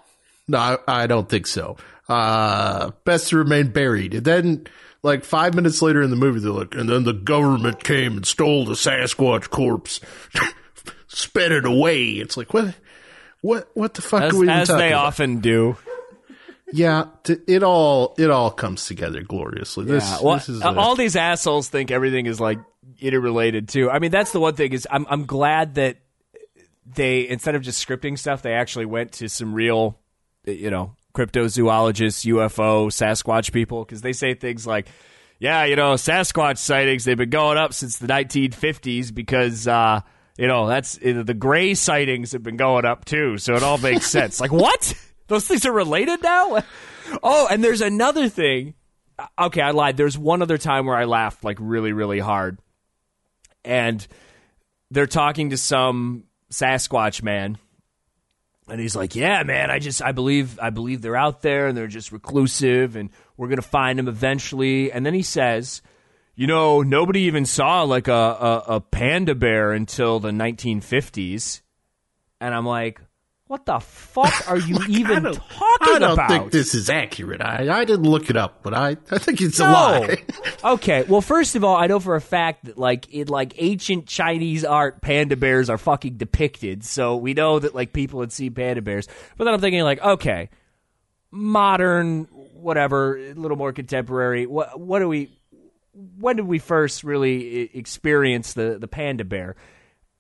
[0.49, 1.77] no, I, I don't think so.
[2.09, 4.67] Uh, best to remain buried." And then,
[5.03, 8.27] like five minutes later in the movie, they're like, "And then the government came and
[8.27, 10.01] stole the Sasquatch corpse,
[11.09, 12.75] sped it away." It's like, what,
[13.41, 15.07] what, what the fuck As, are we as they about?
[15.07, 15.77] often do.
[16.75, 19.85] Yeah, t- it all it all comes together gloriously.
[19.85, 22.59] This, Yeah, well, this is uh, a- all these assholes think everything is like
[22.99, 23.91] interrelated too.
[23.91, 25.99] I mean, that's the one thing is I'm I'm glad that
[26.87, 29.99] they instead of just scripting stuff, they actually went to some real,
[30.47, 34.89] you know, cryptozoologists, UFO, Sasquatch people because they say things like,
[35.39, 40.01] "Yeah, you know, Sasquatch sightings they've been going up since the 1950s because." uh
[40.39, 43.77] you know, that's uh, the gray sightings have been going up too, so it all
[43.77, 44.41] makes sense.
[44.41, 44.95] Like, what?
[45.29, 46.63] Those things are related now?
[47.23, 48.73] Oh, and there's another thing
[49.39, 49.97] okay, I lied.
[49.97, 52.59] There's one other time where I laughed like really, really hard.
[53.65, 54.07] And
[54.91, 57.59] they're talking to some Sasquatch man.
[58.73, 61.77] And he's like, "Yeah, man, I just I believe I believe they're out there and
[61.77, 65.83] they're just reclusive and we're going to find them eventually." And then he says,
[66.35, 71.61] "You know, nobody even saw like a a, a panda bear until the 1950s."
[72.41, 72.99] And I'm like,
[73.53, 75.43] "What the fuck are you even talking
[75.83, 77.43] I don't about?" think this is accurate.
[77.43, 79.73] I, I didn't look it up, but I, I think it's a No.
[79.73, 80.25] lie.
[80.65, 81.03] okay.
[81.03, 84.65] Well, first of all, I know for a fact that like in like ancient Chinese
[84.65, 86.83] art, panda bears are fucking depicted.
[86.83, 89.07] So we know that like people had seen panda bears.
[89.37, 90.49] But then I'm thinking like, okay,
[91.31, 94.47] modern, whatever, a little more contemporary.
[94.47, 95.39] What what do we?
[96.19, 99.57] when did we first really experience the the panda bear?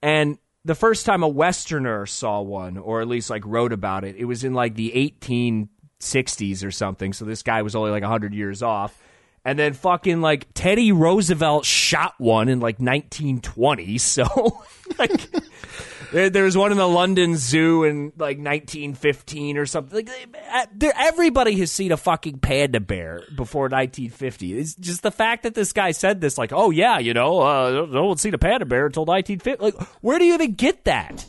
[0.02, 4.16] And the first time a Westerner saw one, or at least like wrote about it,
[4.16, 7.12] it was in like the 1860s or something.
[7.12, 8.96] So this guy was only like 100 years off.
[9.44, 13.98] And then fucking like Teddy Roosevelt shot one in like 1920.
[13.98, 14.62] So
[14.98, 15.28] like
[16.12, 20.06] there, there was one in the London Zoo in like 1915 or something.
[20.06, 24.58] Like, everybody has seen a fucking panda bear before 1950.
[24.58, 27.86] It's just the fact that this guy said this, like, oh yeah, you know, uh,
[27.90, 29.64] no one's seen a panda bear until 1950.
[29.64, 31.24] Like, where do you even get that?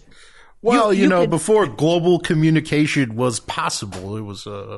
[0.61, 1.29] Well, you, you, you know, can...
[1.29, 4.77] before global communication was possible, it was, uh,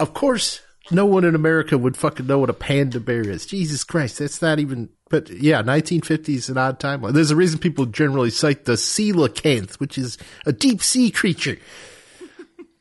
[0.00, 3.46] of course, no one in America would fucking know what a panda bear is.
[3.46, 7.12] Jesus Christ, that's not even but yeah, 1950 is an odd timeline.
[7.12, 11.58] There's a reason people generally cite the coelacanth, which is a deep sea creature.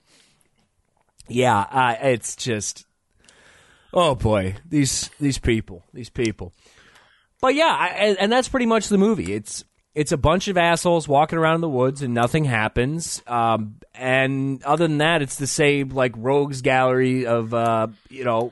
[1.27, 2.85] yeah, uh, it's just,
[3.93, 6.51] oh boy, these these people, these people.
[7.41, 9.33] But yeah, I, and that's pretty much the movie.
[9.33, 13.21] It's it's a bunch of assholes walking around in the woods and nothing happens.
[13.27, 18.51] Um, and other than that, it's the same like rogues gallery of uh, you know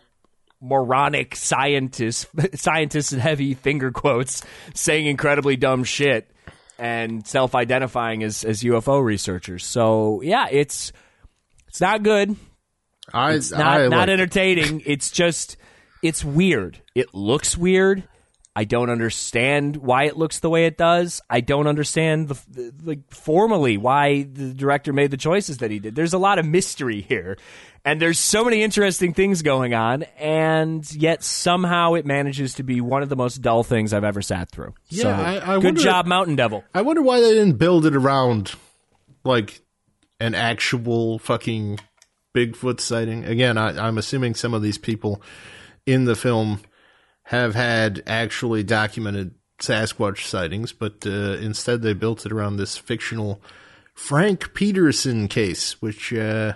[0.64, 4.42] moronic scientists, scientists in heavy finger quotes,
[4.74, 6.30] saying incredibly dumb shit
[6.80, 9.66] and self-identifying as, as UFO researchers.
[9.66, 10.92] So yeah, it's
[11.68, 12.36] it's not good.
[13.14, 14.82] I, it's not I not like entertaining.
[14.86, 15.58] It's just
[16.02, 16.82] it's weird.
[16.96, 18.04] It looks weird.
[18.56, 21.22] I don't understand why it looks the way it does.
[21.28, 25.96] I don't understand the, like formally why the director made the choices that he did.
[25.96, 27.38] There's a lot of mystery here,
[27.84, 32.80] and there's so many interesting things going on, and yet somehow it manages to be
[32.80, 34.76] one of the most dull things I've ever sat through.
[34.88, 36.64] Yeah, so, I, I good wonder, job, Mountain Devil.
[36.76, 38.54] I wonder why they didn't build it around
[39.24, 39.64] like
[40.20, 41.80] an actual fucking
[42.36, 43.26] Bigfoot sighting.
[43.26, 45.22] Again, I, I'm assuming some of these people
[45.86, 46.62] in the film
[47.24, 53.42] have had actually documented Sasquatch sightings, but uh, instead they built it around this fictional
[53.94, 56.54] Frank Peterson case, which uh,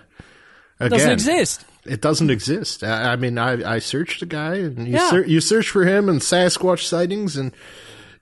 [0.79, 1.65] again, doesn't exist.
[1.85, 2.83] It doesn't exist.
[2.83, 5.09] I, I mean, I, I, searched the guy, and you, yeah.
[5.09, 7.53] ser- you search for him and Sasquatch sightings, and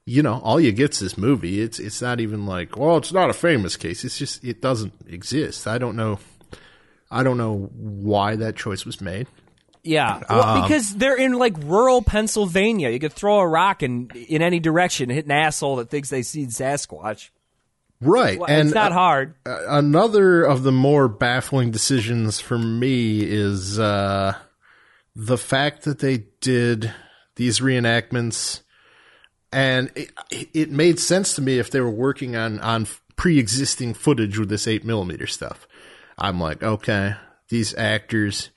[0.05, 1.61] you know all you get's this movie.
[1.61, 4.03] It's it's not even like, well, it's not a famous case.
[4.03, 5.67] It's just it doesn't exist.
[5.67, 6.19] I don't know.
[7.09, 9.27] I don't know why that choice was made.
[9.85, 12.89] Yeah, well, um, because they're in like rural Pennsylvania.
[12.89, 16.09] You could throw a rock in in any direction, and hit an asshole that thinks
[16.09, 17.29] they see Sasquatch.
[18.01, 19.35] Right, well, and it's not hard.
[19.45, 24.33] Uh, another of the more baffling decisions for me is uh,
[25.15, 26.91] the fact that they did
[27.35, 28.61] these reenactments,
[29.51, 30.11] and it,
[30.53, 34.67] it made sense to me if they were working on on pre-existing footage with this
[34.67, 35.67] eight millimeter stuff.
[36.17, 37.17] I'm like, okay,
[37.49, 38.49] these actors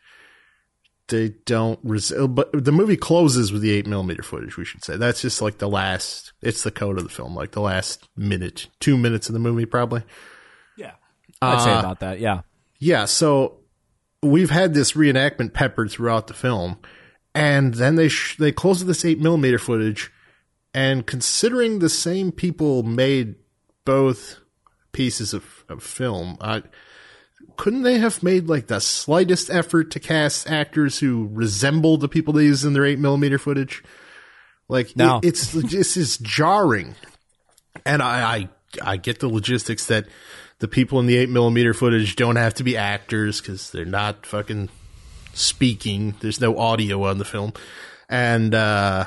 [1.09, 4.97] they don't res- but the movie closes with the 8 millimeter footage we should say.
[4.97, 8.69] That's just like the last it's the code of the film like the last minute
[8.81, 10.03] two minutes of the movie probably.
[10.77, 10.93] Yeah.
[11.43, 12.43] I'd uh, say about that yeah.
[12.79, 13.59] yeah so
[14.23, 16.79] we've had this reenactment peppered throughout the film
[17.35, 20.11] and then they sh- they close with this 8 millimeter footage
[20.75, 23.37] and considering the same people made
[23.85, 24.41] both
[24.93, 26.63] pieces of, of film i
[27.59, 32.33] couldn't they have made like the slightest effort to cast actors who resemble the people
[32.33, 33.83] they use in their eight millimeter footage?
[34.69, 35.19] Like no.
[35.19, 36.95] it, it's this is jarring,
[37.85, 38.49] and I,
[38.83, 40.07] I I get the logistics that
[40.61, 44.25] the people in the eight millimeter footage don't have to be actors because they're not
[44.25, 44.69] fucking
[45.35, 46.15] speaking.
[46.21, 47.55] There's no audio on the film,
[48.09, 49.07] and uh,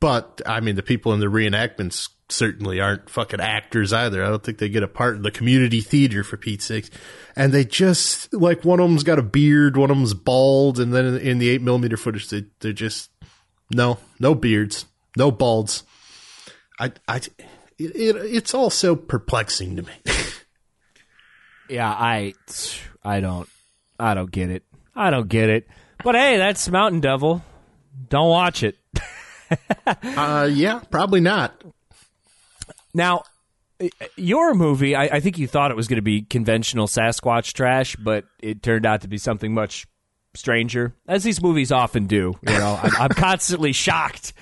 [0.00, 4.24] but I mean the people in the reenactments certainly aren't fucking actors either.
[4.24, 6.90] I don't think they get a part in the community theater for Pete's sakes.
[7.36, 10.92] And they just like one of them's got a beard, one of them's bald, and
[10.92, 13.10] then in, in the eight millimeter footage, they they're just
[13.70, 15.84] no, no beards, no balds.
[16.78, 17.16] I I
[17.78, 19.92] it, it it's all so perplexing to me.
[21.68, 22.34] yeah, I
[23.04, 23.48] I don't
[23.98, 24.64] I don't get it.
[24.94, 25.66] I don't get it.
[26.04, 27.42] But hey, that's Mountain Devil.
[28.08, 28.76] Don't watch it.
[29.86, 31.62] uh, yeah, probably not.
[32.94, 33.22] Now,
[34.16, 37.96] your movie, I, I think you thought it was going to be conventional Sasquatch trash,
[37.96, 39.86] but it turned out to be something much
[40.34, 42.34] stranger, as these movies often do.
[42.46, 44.32] You know, I'm, I'm constantly shocked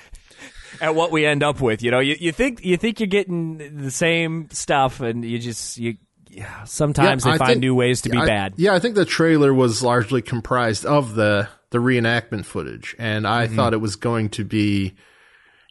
[0.81, 1.83] at what we end up with.
[1.83, 5.79] You know, you, you think you think you're getting the same stuff, and you just
[5.79, 5.97] you.
[6.33, 8.55] Yeah, sometimes yeah, they I find think, new ways to be I, bad.
[8.57, 13.47] Yeah, I think the trailer was largely comprised of the the reenactment footage, and I
[13.47, 13.57] mm-hmm.
[13.57, 14.95] thought it was going to be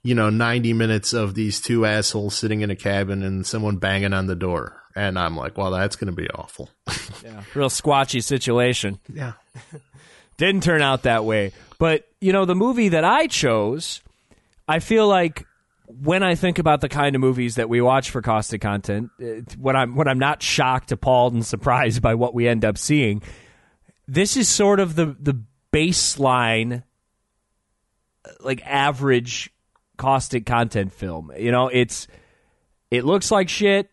[0.03, 4.13] you know, 90 minutes of these two assholes sitting in a cabin and someone banging
[4.13, 4.81] on the door.
[4.95, 6.69] And I'm like, well, that's going to be awful.
[7.23, 7.43] yeah.
[7.53, 8.99] Real squatchy situation.
[9.13, 9.33] Yeah.
[10.37, 11.51] didn't turn out that way.
[11.77, 14.01] But you know, the movie that I chose,
[14.67, 15.45] I feel like
[15.85, 19.41] when I think about the kind of movies that we watch for caustic content, uh,
[19.57, 23.21] when I'm when I'm not shocked, appalled, and surprised by what we end up seeing,
[24.07, 25.41] this is sort of the the
[25.71, 26.83] baseline,
[28.25, 29.51] uh, like average
[29.99, 31.31] caustic content film.
[31.37, 32.07] You know, it's
[32.89, 33.91] it looks like shit.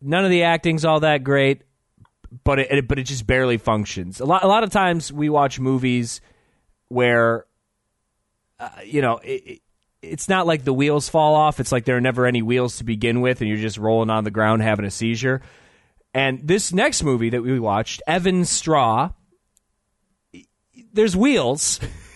[0.00, 1.62] None of the acting's all that great,
[2.44, 4.20] but it but it just barely functions.
[4.20, 6.22] A lot a lot of times we watch movies
[6.88, 7.44] where,
[8.58, 9.20] uh, you know.
[9.22, 9.60] It,
[10.00, 11.58] it's not like the wheels fall off.
[11.58, 14.22] It's like there are never any wheels to begin with, and you're just rolling on
[14.22, 15.42] the ground having a seizure.
[16.14, 19.10] And this next movie that we watched, Evan Straw,
[20.92, 21.80] there's wheels.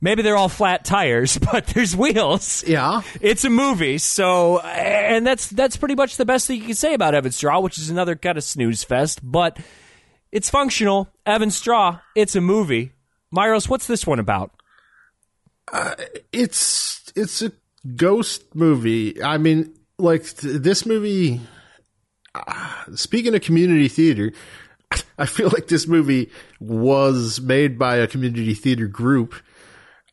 [0.00, 2.64] Maybe they're all flat tires, but there's wheels.
[2.66, 3.02] Yeah.
[3.20, 6.94] It's a movie, so and that's that's pretty much the best thing you can say
[6.94, 9.58] about Evan Straw, which is another kind of snooze fest, but
[10.32, 11.08] it's functional.
[11.24, 12.92] Evan Straw, it's a movie.
[13.34, 14.50] Myros, what's this one about?
[15.72, 15.94] Uh,
[16.32, 17.52] it's it's a
[17.96, 19.22] ghost movie.
[19.22, 21.40] I mean, like th- this movie.
[22.34, 24.32] Uh, speaking of community theater,
[25.18, 26.30] I feel like this movie
[26.60, 29.34] was made by a community theater group,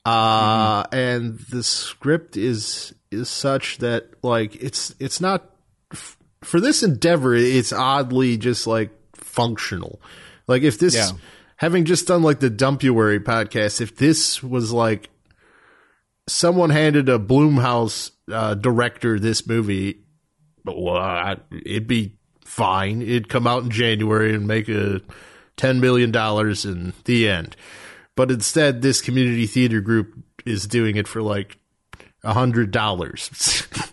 [0.05, 0.95] uh, mm-hmm.
[0.95, 5.49] and the script is is such that like it's it's not
[5.91, 7.35] f- for this endeavor.
[7.35, 10.01] It's oddly just like functional.
[10.47, 10.95] Like if this.
[10.95, 11.11] Yeah
[11.61, 15.11] having just done like the Dumpuary podcast, if this was like
[16.27, 20.03] someone handed a Blumhouse uh, director this movie,
[20.65, 23.03] well, it'd be fine.
[23.03, 25.01] It'd come out in January and make a
[25.55, 27.55] ten million dollars in the end.
[28.15, 30.13] But instead, this community theater group
[30.45, 31.57] is doing it for like
[32.23, 33.29] a hundred dollars.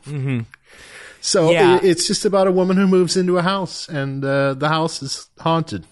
[0.06, 0.40] mm-hmm.
[1.20, 1.76] So yeah.
[1.76, 5.02] it, it's just about a woman who moves into a house, and uh, the house
[5.02, 5.86] is haunted.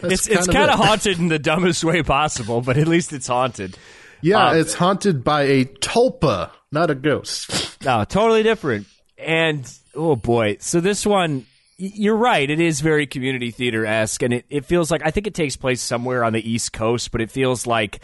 [0.00, 3.12] That's it's kind it's kind of haunted in the dumbest way possible, but at least
[3.12, 3.76] it's haunted.
[4.20, 7.82] Yeah, um, it's haunted by a tulpa, not a ghost.
[7.84, 8.86] No, totally different.
[9.18, 11.46] And oh boy, so this one,
[11.76, 12.48] you're right.
[12.48, 15.56] It is very community theater esque, and it, it feels like I think it takes
[15.56, 18.02] place somewhere on the East Coast, but it feels like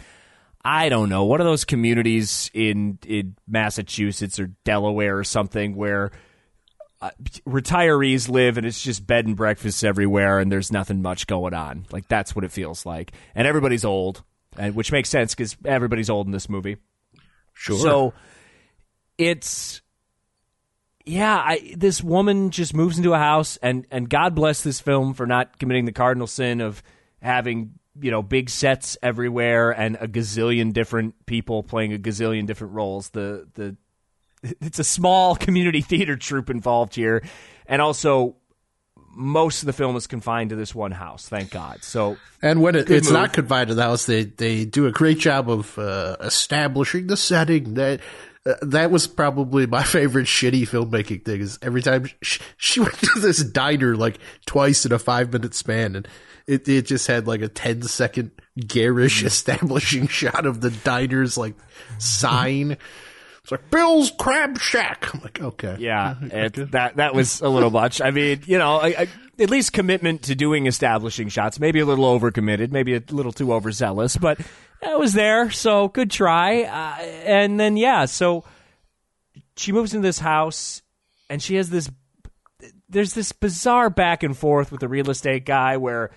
[0.63, 6.11] I don't know one of those communities in in Massachusetts or Delaware or something where.
[7.03, 7.09] Uh,
[7.47, 11.83] retirees live and it's just bed and breakfasts everywhere and there's nothing much going on
[11.91, 14.23] like that's what it feels like and everybody's old
[14.57, 16.77] and which makes sense because everybody's old in this movie.
[17.53, 17.77] Sure.
[17.77, 18.13] So
[19.17, 19.81] it's
[21.05, 25.13] yeah, I, this woman just moves into a house, and and God bless this film
[25.13, 26.83] for not committing the cardinal sin of
[27.21, 32.73] having you know big sets everywhere and a gazillion different people playing a gazillion different
[32.73, 33.09] roles.
[33.09, 33.75] The the
[34.43, 37.23] it's a small community theater troupe involved here,
[37.65, 38.35] and also
[39.13, 41.27] most of the film is confined to this one house.
[41.27, 41.83] Thank God.
[41.83, 43.13] So, and when it, it's move.
[43.13, 47.17] not confined to the house, they they do a great job of uh, establishing the
[47.17, 47.75] setting.
[47.75, 48.01] That
[48.45, 51.41] uh, that was probably my favorite shitty filmmaking thing.
[51.41, 55.53] Is every time she, she went to this diner like twice in a five minute
[55.53, 56.07] span, and
[56.47, 61.55] it it just had like a 10 second garish establishing shot of the diner's like
[61.99, 62.77] sign.
[63.43, 65.13] It's like Bill's Crab Shack.
[65.13, 68.01] I'm like, okay, yeah, it, that that was a little much.
[68.01, 69.07] I mean, you know, I, I,
[69.39, 71.59] at least commitment to doing establishing shots.
[71.59, 74.39] Maybe a little overcommitted, maybe a little too overzealous, but
[74.81, 75.51] it was there.
[75.51, 76.63] So good try.
[76.63, 78.43] Uh, and then yeah, so
[79.55, 80.81] she moves into this house,
[81.29, 81.89] and she has this.
[82.89, 86.11] There's this bizarre back and forth with the real estate guy where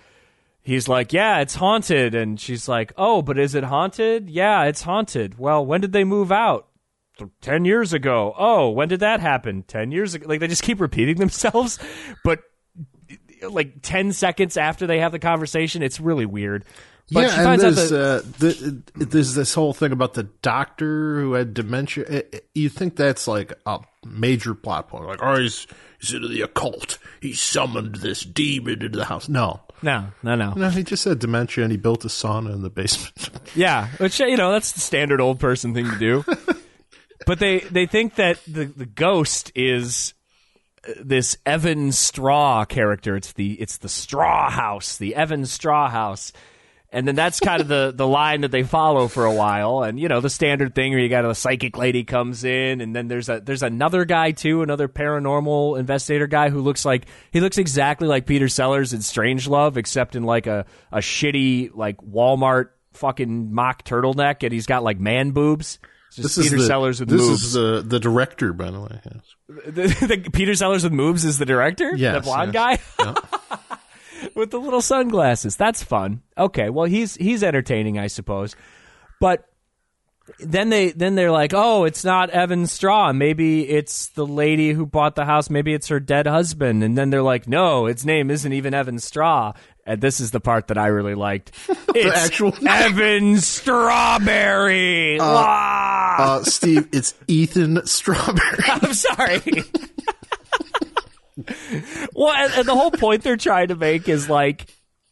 [0.61, 4.29] he's like, "Yeah, it's haunted," and she's like, "Oh, but is it haunted?
[4.29, 5.37] Yeah, it's haunted.
[5.37, 6.67] Well, when did they move out?
[7.41, 8.33] 10 years ago.
[8.37, 9.63] Oh, when did that happen?
[9.63, 10.27] 10 years ago.
[10.27, 11.79] Like they just keep repeating themselves,
[12.23, 12.39] but
[13.49, 16.65] like 10 seconds after they have the conversation, it's really weird.
[17.11, 21.53] But yeah, and there's, uh, the, there's this whole thing about the doctor who had
[21.53, 22.23] dementia.
[22.55, 25.05] You think that's like a major plot point.
[25.05, 25.67] Like, oh, he's,
[25.99, 26.97] he's into the occult.
[27.21, 29.29] He summoned this demon into the house.
[29.29, 29.61] No.
[29.83, 30.53] No, no, no.
[30.53, 33.29] No, he just had dementia and he built a sauna in the basement.
[33.55, 36.25] yeah, which, you know, that's the standard old person thing to do.
[37.25, 40.13] but they they think that the the ghost is
[40.87, 43.15] uh, this Evan Straw character.
[43.15, 46.31] It's the it's the Straw House, the Evan Straw House.
[46.95, 49.83] And then that's kind of the, the line that they follow for a while.
[49.83, 52.95] And you know, the standard thing where you got a psychic lady comes in and
[52.95, 57.41] then there's a there's another guy too, another paranormal investigator guy who looks like he
[57.41, 62.69] looks exactly like Peter Sellers in Strangelove, except in like a, a shitty like Walmart
[62.93, 65.79] fucking mock turtleneck and he's got like man boobs
[66.17, 67.43] this Peter is the, Sellers with this moves.
[67.43, 69.01] is the the director, by the way.
[69.05, 69.21] Yes.
[69.65, 71.95] The, the, Peter Sellers with moves is the director.
[71.95, 72.93] Yes, the blonde yes.
[72.97, 73.57] guy.
[74.35, 75.55] with the little sunglasses.
[75.55, 76.21] That's fun.
[76.37, 78.55] Okay, well he's he's entertaining, I suppose.
[79.19, 79.47] But
[80.39, 83.13] then they then they're like, "Oh, it's not Evan Straw.
[83.13, 85.49] Maybe it's the lady who bought the house.
[85.51, 88.97] Maybe it's her dead husband." And then they're like, "No, its name isn't even Evan
[88.99, 89.53] Straw."
[89.85, 91.51] And this is the part that I really liked.
[91.95, 95.17] It's actual- Evan Strawberry.
[95.19, 96.15] Wah!
[96.17, 98.57] Uh, Steve, it's Ethan Strawberry.
[98.67, 99.41] I'm sorry.
[102.13, 104.67] Well, and, and the whole point they're trying to make is like,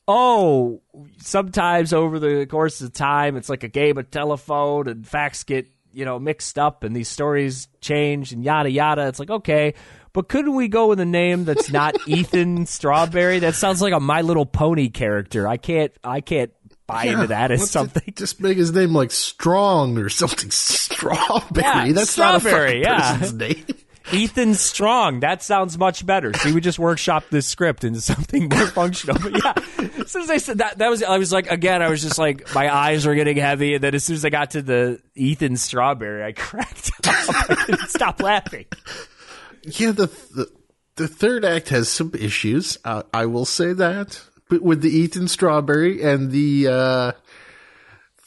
[0.08, 0.82] oh,
[1.18, 5.68] sometimes over the course of time, it's like a game of telephone, and facts get
[5.92, 9.08] you know mixed up, and these stories change, and yada yada.
[9.08, 9.74] It's like okay.
[10.14, 13.40] But couldn't we go with a name that's not Ethan Strawberry?
[13.40, 15.48] That sounds like a My Little Pony character.
[15.48, 15.92] I can't.
[16.04, 16.52] I can't
[16.86, 18.14] buy into that as something.
[18.16, 20.52] Just make his name like Strong or something.
[20.52, 21.64] Strawberry.
[21.64, 23.18] Yeah, That's Strawberry, not a yeah.
[23.18, 23.66] person's name.
[24.12, 25.22] Ethan Strong.
[25.22, 26.34] That sounds much better.
[26.34, 29.18] See, we just workshopped this script into something more functional.
[29.20, 29.54] But yeah,
[30.02, 32.18] as soon as I said that, that was I was like, again, I was just
[32.18, 35.02] like, my eyes were getting heavy, and then as soon as I got to the
[35.16, 37.06] Ethan Strawberry, I cracked up.
[37.50, 38.66] I couldn't stop laughing.
[39.64, 40.52] Yeah, the, the
[40.96, 42.78] the third act has some issues.
[42.84, 47.12] Uh, I will say that, but with the Ethan Strawberry and the uh,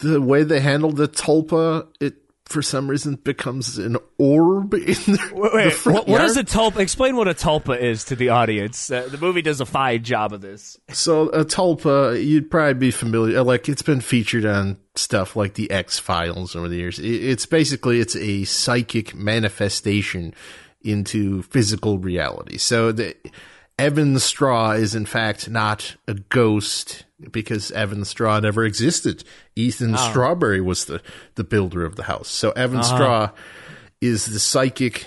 [0.01, 2.16] the way they handled the tulpa, it
[2.47, 6.44] for some reason becomes an orb in the, Wait, the front what, what is a
[6.44, 6.78] tulpa?
[6.78, 8.88] Explain what a tulpa is to the audience.
[8.90, 10.78] Uh, the movie does a fine job of this.
[10.92, 13.42] So a tulpa, you'd probably be familiar.
[13.42, 16.99] Like it's been featured on stuff like the X Files over the years.
[17.01, 20.32] It- It's basically it's a psychic manifestation
[20.82, 22.59] into physical reality.
[22.59, 23.16] So the
[23.79, 29.24] Evan Straw is in fact not a ghost because Evan Straw never existed.
[29.55, 29.99] Ethan oh.
[29.99, 31.03] Strawberry was the
[31.35, 32.29] the builder of the house.
[32.29, 32.97] So Evan uh-huh.
[32.97, 33.31] Straw
[34.01, 35.07] is the psychic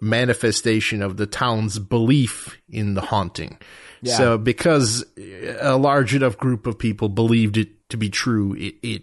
[0.00, 3.58] manifestation of the town's belief in the haunting.
[4.04, 5.04] So because
[5.60, 9.02] a large enough group of people believed it to be true, it, it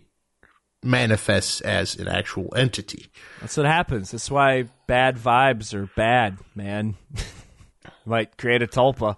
[0.83, 3.07] manifests as an actual entity.
[3.41, 4.11] That's what happens.
[4.11, 6.95] That's why bad vibes are bad, man.
[8.05, 9.17] Might create a tulpa.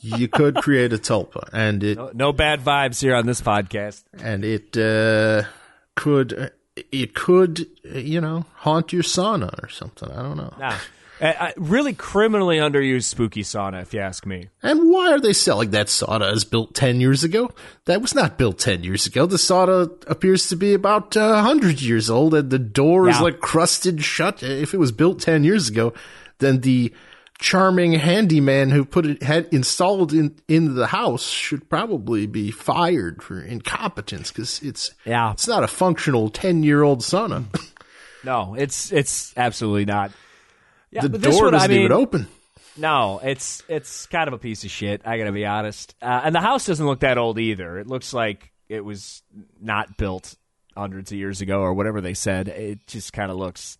[0.00, 4.04] You could create a tulpa, and it No, no bad vibes here on this podcast.
[4.22, 5.48] and it uh,
[5.96, 6.52] could
[6.92, 10.10] it could you know haunt your sauna or something.
[10.10, 10.52] I don't know.
[10.58, 10.76] Nah.
[11.20, 14.50] Uh, uh, really criminally underused spooky sauna, if you ask me.
[14.62, 17.50] And why are they selling that sauna as built 10 years ago?
[17.86, 19.26] That was not built 10 years ago.
[19.26, 23.40] The sauna appears to be about uh, 100 years old and the door is like
[23.40, 24.44] crusted shut.
[24.44, 25.92] If it was built 10 years ago,
[26.38, 26.94] then the
[27.38, 33.22] charming handyman who put it had installed in in the house should probably be fired
[33.22, 35.32] for incompetence cuz it's Yeah.
[35.32, 37.44] it's not a functional 10-year-old sauna.
[38.24, 40.10] No, it's it's absolutely not.
[40.90, 42.26] Yeah, the but door one, doesn't I mean, even open.
[42.76, 45.02] No, it's it's kind of a piece of shit.
[45.04, 45.94] I gotta be honest.
[46.02, 47.78] Uh, and the house doesn't look that old either.
[47.78, 49.22] It looks like it was
[49.60, 50.34] not built
[50.76, 52.48] hundreds of years ago or whatever they said.
[52.48, 53.78] It just kind of looks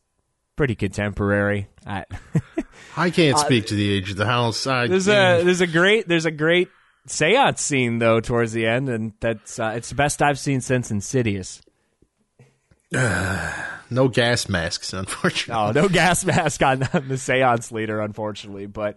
[0.54, 1.66] pretty contemporary.
[1.84, 2.04] I,
[2.96, 4.66] I can't speak to the age of the house.
[4.66, 6.68] I, Uh, there's a there's a great there's a great
[7.06, 10.90] seance scene though towards the end, and that's uh, it's the best I've seen since
[10.90, 11.62] Insidious.
[12.92, 15.80] no gas masks unfortunately.
[15.80, 18.96] Oh, no gas mask on the seance leader, unfortunately, but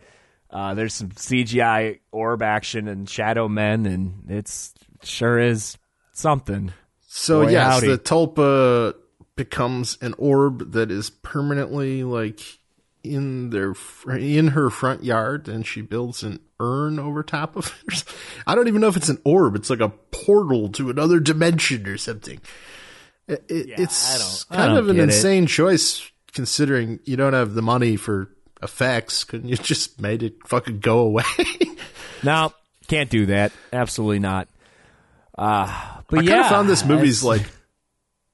[0.50, 5.78] uh, there's some CGI orb action and shadow men, and it's sure is
[6.14, 6.74] something.
[7.08, 7.88] So Boy, yes, howdy.
[7.88, 8.96] the tulpa
[9.36, 12.40] becomes an orb that is permanently like
[13.04, 13.74] in their
[14.18, 18.04] in her front yard, and she builds an urn over top of it.
[18.48, 21.88] I don't even know if it's an orb; it's like a portal to another dimension
[21.88, 22.40] or something.
[23.28, 25.14] It, it, it's I don't- I kind of an get it.
[25.16, 28.30] insane choice considering you don't have the money for
[28.64, 29.24] effects.
[29.24, 31.24] Couldn't you just made it fucking go away?
[32.24, 32.54] No,
[32.88, 33.52] can't do that.
[33.74, 34.48] Absolutely not.
[35.36, 35.66] Uh,
[36.08, 37.52] but I yeah, kind of found this movie's it's- like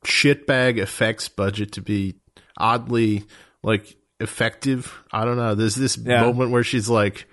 [0.05, 2.15] shitbag effects budget to be
[2.57, 3.23] oddly
[3.63, 4.93] like effective.
[5.11, 5.55] I don't know.
[5.55, 6.21] There's this Yeah.
[6.21, 7.27] moment where she's like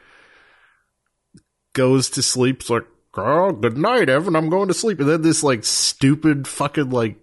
[1.72, 2.60] goes to sleep.
[2.60, 2.84] It's like,
[3.16, 4.36] oh, good night, Evan.
[4.36, 5.00] I'm going to sleep.
[5.00, 7.16] And then this like stupid fucking like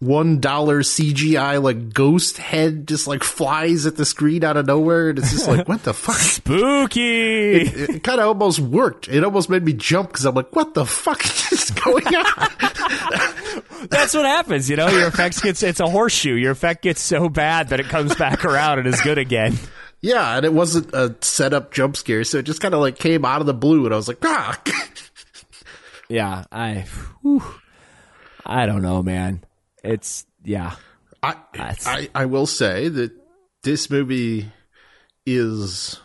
[0.00, 5.10] one dollar CGI like ghost head just like flies at the screen out of nowhere,
[5.10, 6.16] and it's just like, what the fuck?
[6.16, 7.52] spooky.
[7.60, 9.08] It, it kind of almost worked.
[9.08, 11.22] It almost made me jump because I'm like, what the fuck
[11.52, 12.48] is going on?
[13.90, 14.68] That's what happens.
[14.70, 16.34] You know, your effects gets it's a horseshoe.
[16.34, 19.58] Your effect gets so bad that it comes back around and is good again.
[20.00, 23.24] Yeah, and it wasn't a setup jump scare, so it just kind of like came
[23.26, 24.58] out of the blue, and I was like, ah.
[26.08, 26.86] Yeah, I,
[27.22, 27.44] whew.
[28.44, 29.44] I don't know, man.
[29.82, 30.74] It's yeah.
[31.22, 31.34] I,
[31.86, 33.12] I I will say that
[33.62, 34.50] this movie
[35.26, 36.00] is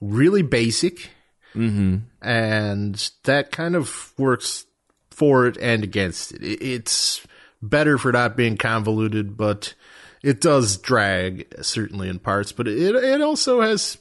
[0.00, 1.10] really basic.
[1.54, 1.96] mm-hmm.
[2.22, 4.64] and that kind of works
[5.10, 6.42] for it and against it.
[6.42, 7.26] It's
[7.60, 9.74] better for not being convoluted, but
[10.22, 12.52] it does drag certainly in parts.
[12.52, 13.98] But it it also has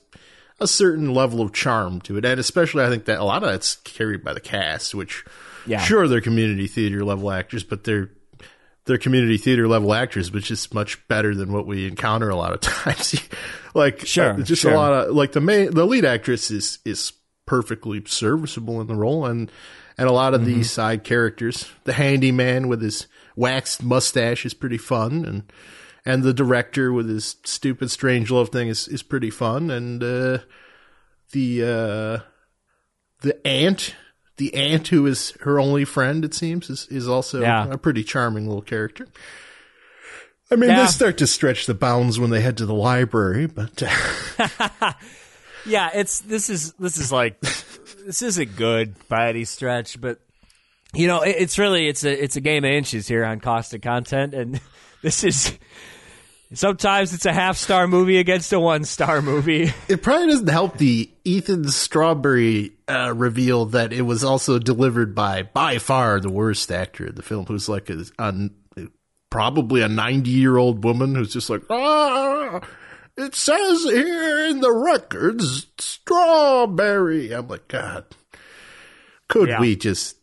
[0.62, 3.50] a certain level of charm to it, and especially I think that a lot of
[3.50, 5.26] that's carried by the cast, which
[5.66, 5.80] Yeah.
[5.80, 8.12] sure they're community theater level actors, but they're
[8.90, 12.52] they're community theater level actors, which is much better than what we encounter a lot
[12.52, 13.16] of times.
[13.74, 14.74] like Sure, uh, just sure.
[14.74, 17.14] a lot of like the main the lead actress is is
[17.46, 19.50] perfectly serviceable in the role, and
[19.98, 20.60] and a lot of Mm-hmm.
[20.60, 25.44] the side characters, the handyman with his waxed mustache is pretty fun, and
[26.06, 30.40] and the director with his stupid Strangelove thing is is pretty fun, and uh,
[31.32, 32.20] the uh,
[33.22, 33.96] the aunt.
[34.40, 37.68] The aunt who is her only friend, it seems, is, is also Yeah.
[37.70, 39.08] a pretty charming little character.
[40.52, 40.82] I mean, Yeah.
[40.82, 44.94] they start to stretch the bounds when they head to the library, but uh,
[45.66, 50.20] Yeah, it's this is this is like this isn't good by any stretch, but
[50.94, 53.82] you know, it, it's really it's a it's a game of inches here on Caustic
[53.82, 54.60] Content, and
[55.04, 55.58] this is
[56.54, 59.72] sometimes it's a half star movie against a one star movie.
[59.88, 65.44] it probably doesn't help the Ethan Strawberry uh, reveal that it was also delivered by
[65.44, 68.50] by far the worst actor in the film, who's like a, a
[69.30, 72.62] probably a ninety year old woman who's just like ah.
[73.18, 77.34] It says here in the records, strawberry.
[77.34, 78.06] I'm like, God,
[79.28, 79.60] could Yeah.
[79.60, 80.16] we just?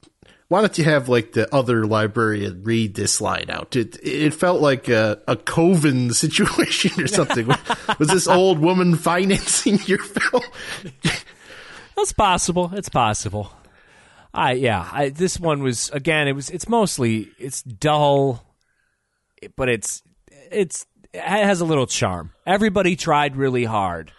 [0.48, 3.74] Why don't you have like the other librarian read this line out?
[3.74, 7.46] It it felt like a, a coven situation or something.
[7.98, 10.42] Was this old woman financing your film?
[11.96, 12.70] That's possible.
[12.74, 13.50] It's possible.
[14.32, 14.88] I yeah.
[14.92, 16.28] I, this one was again.
[16.28, 16.50] It was.
[16.50, 17.28] It's mostly.
[17.38, 18.44] It's dull,
[19.56, 20.02] but it's
[20.52, 22.32] it's it has a little charm.
[22.46, 24.12] Everybody tried really hard.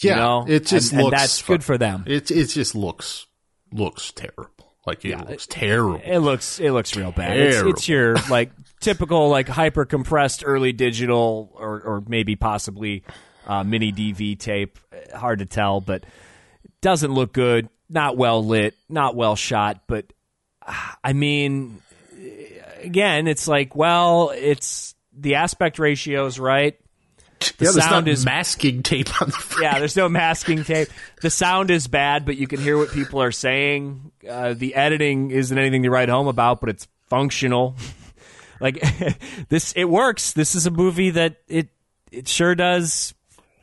[0.00, 0.44] you know?
[0.48, 1.20] it just And- and looks.
[1.20, 2.04] that's fu- good for them.
[2.06, 3.26] It it just looks
[3.70, 4.57] looks terrible.
[4.88, 6.00] Like it looks terrible.
[6.02, 7.36] It looks it looks real bad.
[7.36, 13.04] It's, it's your like typical like hyper compressed early digital or or maybe possibly
[13.46, 14.78] uh, mini DV tape.
[15.14, 16.04] Hard to tell, but
[16.80, 17.68] doesn't look good.
[17.90, 18.74] Not well lit.
[18.88, 19.82] Not well shot.
[19.86, 20.06] But
[20.66, 21.82] ah, I mean,
[22.82, 26.80] again, it's like well, it's the aspect ratios right.
[27.40, 29.62] The yeah, there's sound is masking tape on the front.
[29.62, 30.88] yeah, there's no masking tape.
[31.22, 34.12] The sound is bad, but you can hear what people are saying.
[34.28, 37.76] Uh, the editing isn't anything to write home about, but it's functional.
[38.60, 38.82] like
[39.48, 40.32] this, it works.
[40.32, 41.68] This is a movie that it
[42.10, 43.14] it sure does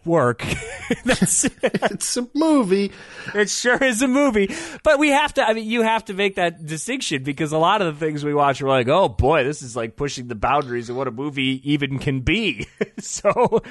[0.05, 0.43] work.
[1.03, 2.91] That's It's a movie.
[3.33, 4.53] it sure is a movie.
[4.83, 7.81] But we have to, I mean, you have to make that distinction because a lot
[7.81, 10.89] of the things we watch are like, oh boy, this is like pushing the boundaries
[10.89, 12.67] of what a movie even can be.
[12.99, 13.61] so,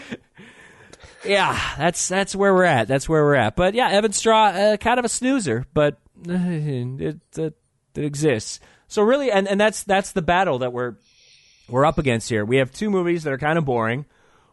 [1.24, 2.88] yeah, that's that's where we're at.
[2.88, 3.56] That's where we're at.
[3.56, 5.94] But yeah, Evan Straw, uh, kind of a snoozer, but
[6.28, 7.54] uh, it, it,
[7.94, 8.60] it exists.
[8.88, 10.96] So really, and, and that's that's the battle that we're
[11.68, 12.44] we're up against here.
[12.44, 14.04] We have two movies that are kind of boring.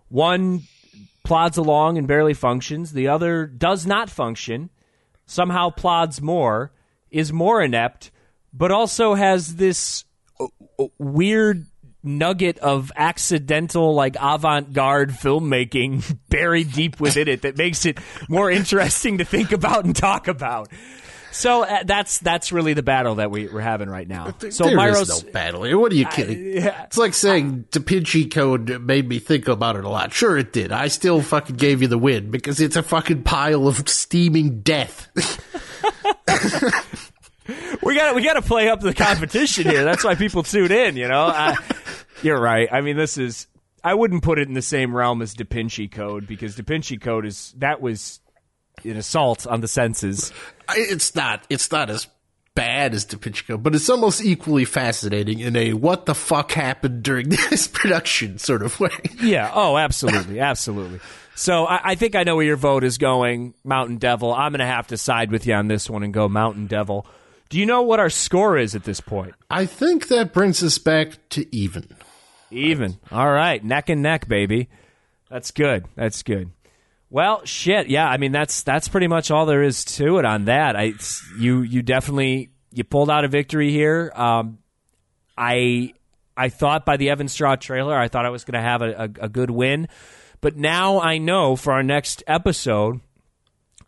[0.08, 0.62] One
[1.32, 2.92] plods along and barely functions.
[2.92, 4.70] The other does not function,
[5.26, 6.74] somehow plods more,
[7.10, 8.12] is more inept,
[8.52, 10.04] but also has this
[10.42, 11.68] uh, uh, weird
[12.04, 18.52] nugget of accidental, like avant garde filmmaking buried deep within it that makes it more
[18.52, 20.68] interesting to think about and talk about.
[21.32, 24.36] So uh, that's that's really the battle that we, we're having right now.
[24.50, 25.78] So there Myros, is no battle here.
[25.78, 26.56] What are you kidding?
[26.56, 26.84] yeah.
[26.84, 30.14] It's like saying Da Vinci Code made me think about it a lot.
[30.14, 30.72] Sure, it did.
[30.72, 35.10] I still fucking gave you the win because it's a fucking pile of steaming death.
[37.82, 39.84] we got we got to play up the competition here.
[39.84, 40.98] That's why people tune in.
[40.98, 41.56] You know, I,
[42.22, 42.68] you're right.
[42.72, 43.48] I mean, this is.
[43.84, 46.98] I wouldn't put it in the same realm as Da Vinci Code because Da Vinci
[46.98, 48.20] Code is that was
[48.84, 50.32] an assault on the senses.
[50.76, 51.46] It's not.
[51.50, 52.08] It's not as
[52.54, 53.18] bad as Da
[53.58, 58.62] but it's almost equally fascinating in a what the fuck happened during this production sort
[58.62, 58.90] of way.
[59.22, 59.52] Yeah.
[59.54, 61.00] Oh, absolutely, absolutely.
[61.36, 64.34] So I, I think I know where your vote is going, Mountain Devil.
[64.34, 67.08] I'm going to have to side with you on this one and go Mountain Devil.
[67.50, 69.34] Do you know what our score is at this point?
[69.50, 71.88] I think that brings us back to even.
[72.50, 72.98] Even.
[73.12, 74.70] All right, neck and neck, baby.
[75.30, 75.86] That's good.
[75.96, 76.52] That's good.
[77.12, 77.88] Well, shit.
[77.88, 80.78] Yeah, I mean that's that's pretty much all there is to it on that.
[80.78, 80.94] I
[81.38, 84.14] you you definitely you pulled out a victory here.
[84.16, 84.60] Um,
[85.38, 85.94] I
[86.38, 88.92] I thought by the Evan Straw trailer, I thought I was going to have a,
[88.92, 89.90] a, a good win,
[90.40, 93.02] but now I know for our next episode,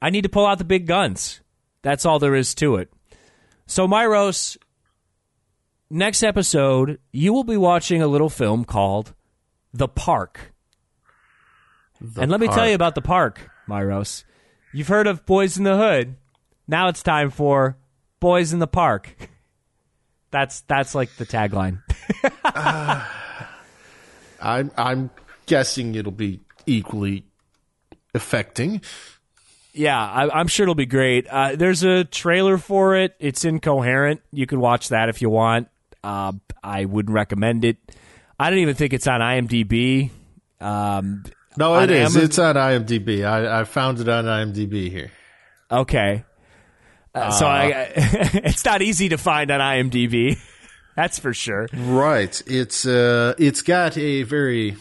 [0.02, 1.40] I need to pull out the big guns.
[1.82, 2.92] That's all there is to it.
[3.68, 4.58] So, Myros,
[5.90, 9.14] next episode, you will be watching a little film called
[9.74, 10.53] The Park.
[12.18, 14.24] And let me tell you about The Park, Myros.
[14.74, 16.16] You've heard of Boys in the Hood.
[16.68, 17.78] Now it's time for
[18.20, 19.16] Boys in the Park.
[20.32, 21.84] That's that's like the tagline.
[22.44, 23.06] uh,
[24.42, 25.12] I'm I'm
[25.46, 27.28] guessing it'll be equally
[28.16, 28.82] affecting.
[29.74, 31.28] Yeah, I, am sure it'll be great.
[31.28, 33.16] Uh, there's a trailer for it.
[33.20, 34.22] It's incoherent.
[34.32, 35.68] You can watch that if you want.
[36.04, 36.34] Uh,
[36.64, 37.78] I wouldn't recommend it.
[38.40, 40.10] I don't even think it's on IMDb.
[40.60, 41.24] Um,
[41.58, 42.16] no, it is.
[42.16, 43.26] Amazon- it's on IMDb.
[43.26, 45.12] I, I found it on IMDb here.
[45.72, 46.24] Okay.
[47.16, 50.38] Uh, so I, uh, it's not easy to find on IMDb.
[50.96, 51.68] That's for sure.
[51.74, 52.42] Right.
[52.46, 54.76] It's uh, it's got a very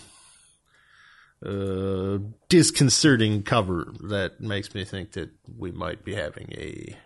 [1.44, 2.18] uh,
[2.48, 6.96] disconcerting cover that makes me think that we might be having a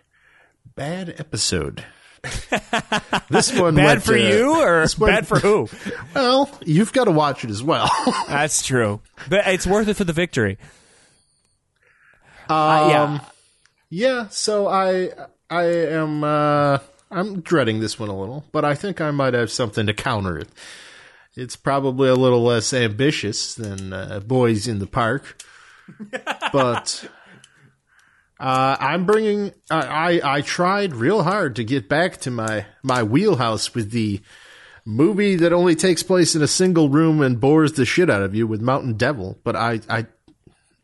[0.75, 1.85] bad episode.
[3.29, 5.67] this one bad for uh, you or one, bad for who?
[6.15, 7.89] Well, you've got to watch it as well.
[8.27, 10.57] That's true, but it's worth it for the victory.
[12.49, 13.19] Um, uh, yeah,
[13.89, 14.27] yeah.
[14.29, 15.11] So I
[15.49, 16.79] I am uh,
[17.11, 20.37] I'm dreading this one a little, but I think I might have something to counter
[20.37, 20.49] it.
[21.35, 25.43] It's probably a little less ambitious than uh, Boys in the Park,
[26.51, 27.07] but
[28.39, 29.53] uh, I'm bringing.
[29.69, 34.21] I, I I tried real hard to get back to my my wheelhouse with the
[34.85, 38.33] movie that only takes place in a single room and bores the shit out of
[38.33, 40.05] you with Mountain Devil, but I I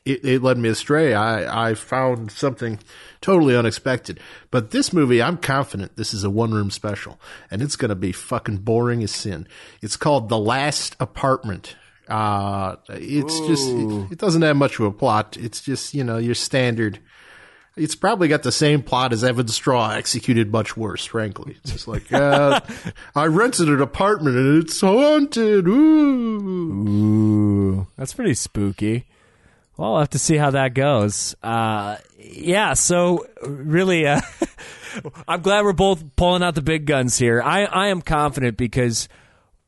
[0.05, 1.13] it, it led me astray.
[1.13, 2.79] I I found something
[3.21, 4.19] totally unexpected.
[4.51, 7.95] But this movie, I'm confident this is a one room special, and it's going to
[7.95, 9.47] be fucking boring as sin.
[9.81, 11.75] It's called The Last Apartment.
[12.07, 13.47] Uh, it's Ooh.
[13.47, 15.37] just it, it doesn't have much of a plot.
[15.37, 16.99] It's just you know your standard
[17.75, 21.57] it's probably got the same plot as Evan Straw, executed much worse, frankly.
[21.63, 22.59] It's just like, uh,
[23.15, 25.67] I rented an apartment and it's haunted.
[25.67, 26.87] Ooh.
[26.87, 27.87] Ooh.
[27.97, 29.05] That's pretty spooky.
[29.75, 31.35] Well, I'll have to see how that goes.
[31.41, 34.21] Uh, yeah, so really, uh,
[35.27, 37.41] I'm glad we're both pulling out the big guns here.
[37.41, 39.09] I, I am confident because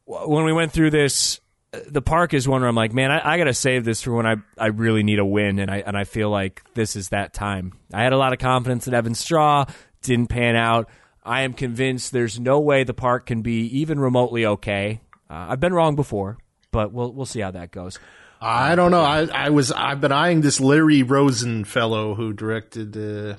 [0.05, 1.39] when we went through this
[1.87, 4.13] the park is one where I'm like, man, I, I got to save this for
[4.13, 7.09] when I, I really need a win, and I and I feel like this is
[7.09, 7.73] that time.
[7.93, 9.65] I had a lot of confidence in Evan Straw,
[10.01, 10.89] didn't pan out.
[11.23, 15.01] I am convinced there's no way the park can be even remotely okay.
[15.29, 16.37] Uh, I've been wrong before,
[16.71, 17.99] but we'll we'll see how that goes.
[18.41, 19.01] I don't know.
[19.01, 23.37] I, I was I've been eyeing this Larry Rosen fellow who directed uh,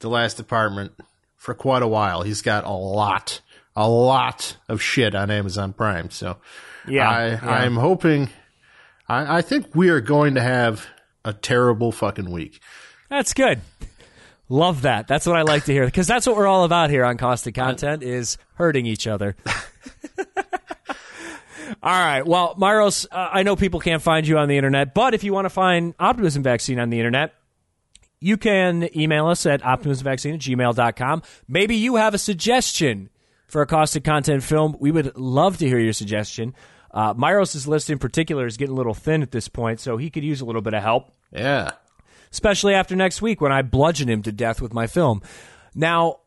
[0.00, 0.92] the last apartment
[1.36, 2.22] for quite a while.
[2.22, 3.40] He's got a lot,
[3.76, 6.10] a lot of shit on Amazon Prime.
[6.10, 6.38] So
[6.86, 7.38] yeah, I, yeah.
[7.42, 8.28] I'm hoping.
[9.08, 10.86] I, I think we are going to have
[11.24, 12.60] a terrible fucking week.
[13.08, 13.60] That's good.
[14.48, 15.08] Love that.
[15.08, 17.54] That's what I like to hear because that's what we're all about here on Caustic
[17.54, 19.36] Content is hurting each other.
[20.36, 20.44] all
[21.82, 22.26] right.
[22.26, 25.32] Well, Myros, uh, I know people can't find you on the internet, but if you
[25.32, 27.34] want to find Optimism Vaccine on the internet,
[28.22, 31.22] you can email us at optimismvaccine at gmail.com.
[31.48, 33.10] Maybe you have a suggestion
[33.52, 34.76] for a Caustic Content film.
[34.80, 36.54] We would love to hear your suggestion.
[36.90, 40.08] Uh, Myros' list in particular is getting a little thin at this point, so he
[40.08, 41.12] could use a little bit of help.
[41.30, 41.72] Yeah.
[42.30, 45.20] Especially after next week when I bludgeon him to death with my film.
[45.74, 46.20] Now,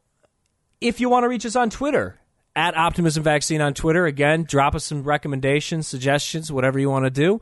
[0.79, 2.19] if you want to reach us on Twitter,
[2.55, 7.09] at Optimism Vaccine on Twitter, again, drop us some recommendations, suggestions, whatever you want to
[7.09, 7.41] do.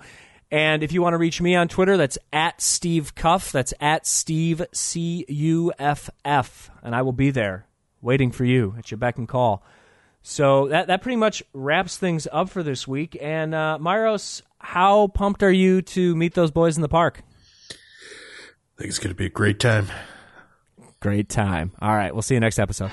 [0.50, 3.52] And if you want to reach me on Twitter, that's at Steve Cuff.
[3.52, 6.72] That's at Steve C U F F.
[6.82, 7.68] And I will be there
[8.04, 9.64] waiting for you at your beck and call.
[10.22, 13.18] So that that pretty much wraps things up for this week.
[13.20, 17.22] And uh, Myros, how pumped are you to meet those boys in the park?
[17.72, 17.76] I
[18.78, 19.88] think it's going to be a great time.
[21.00, 21.72] Great time.
[21.82, 22.92] All right, we'll see you next episode.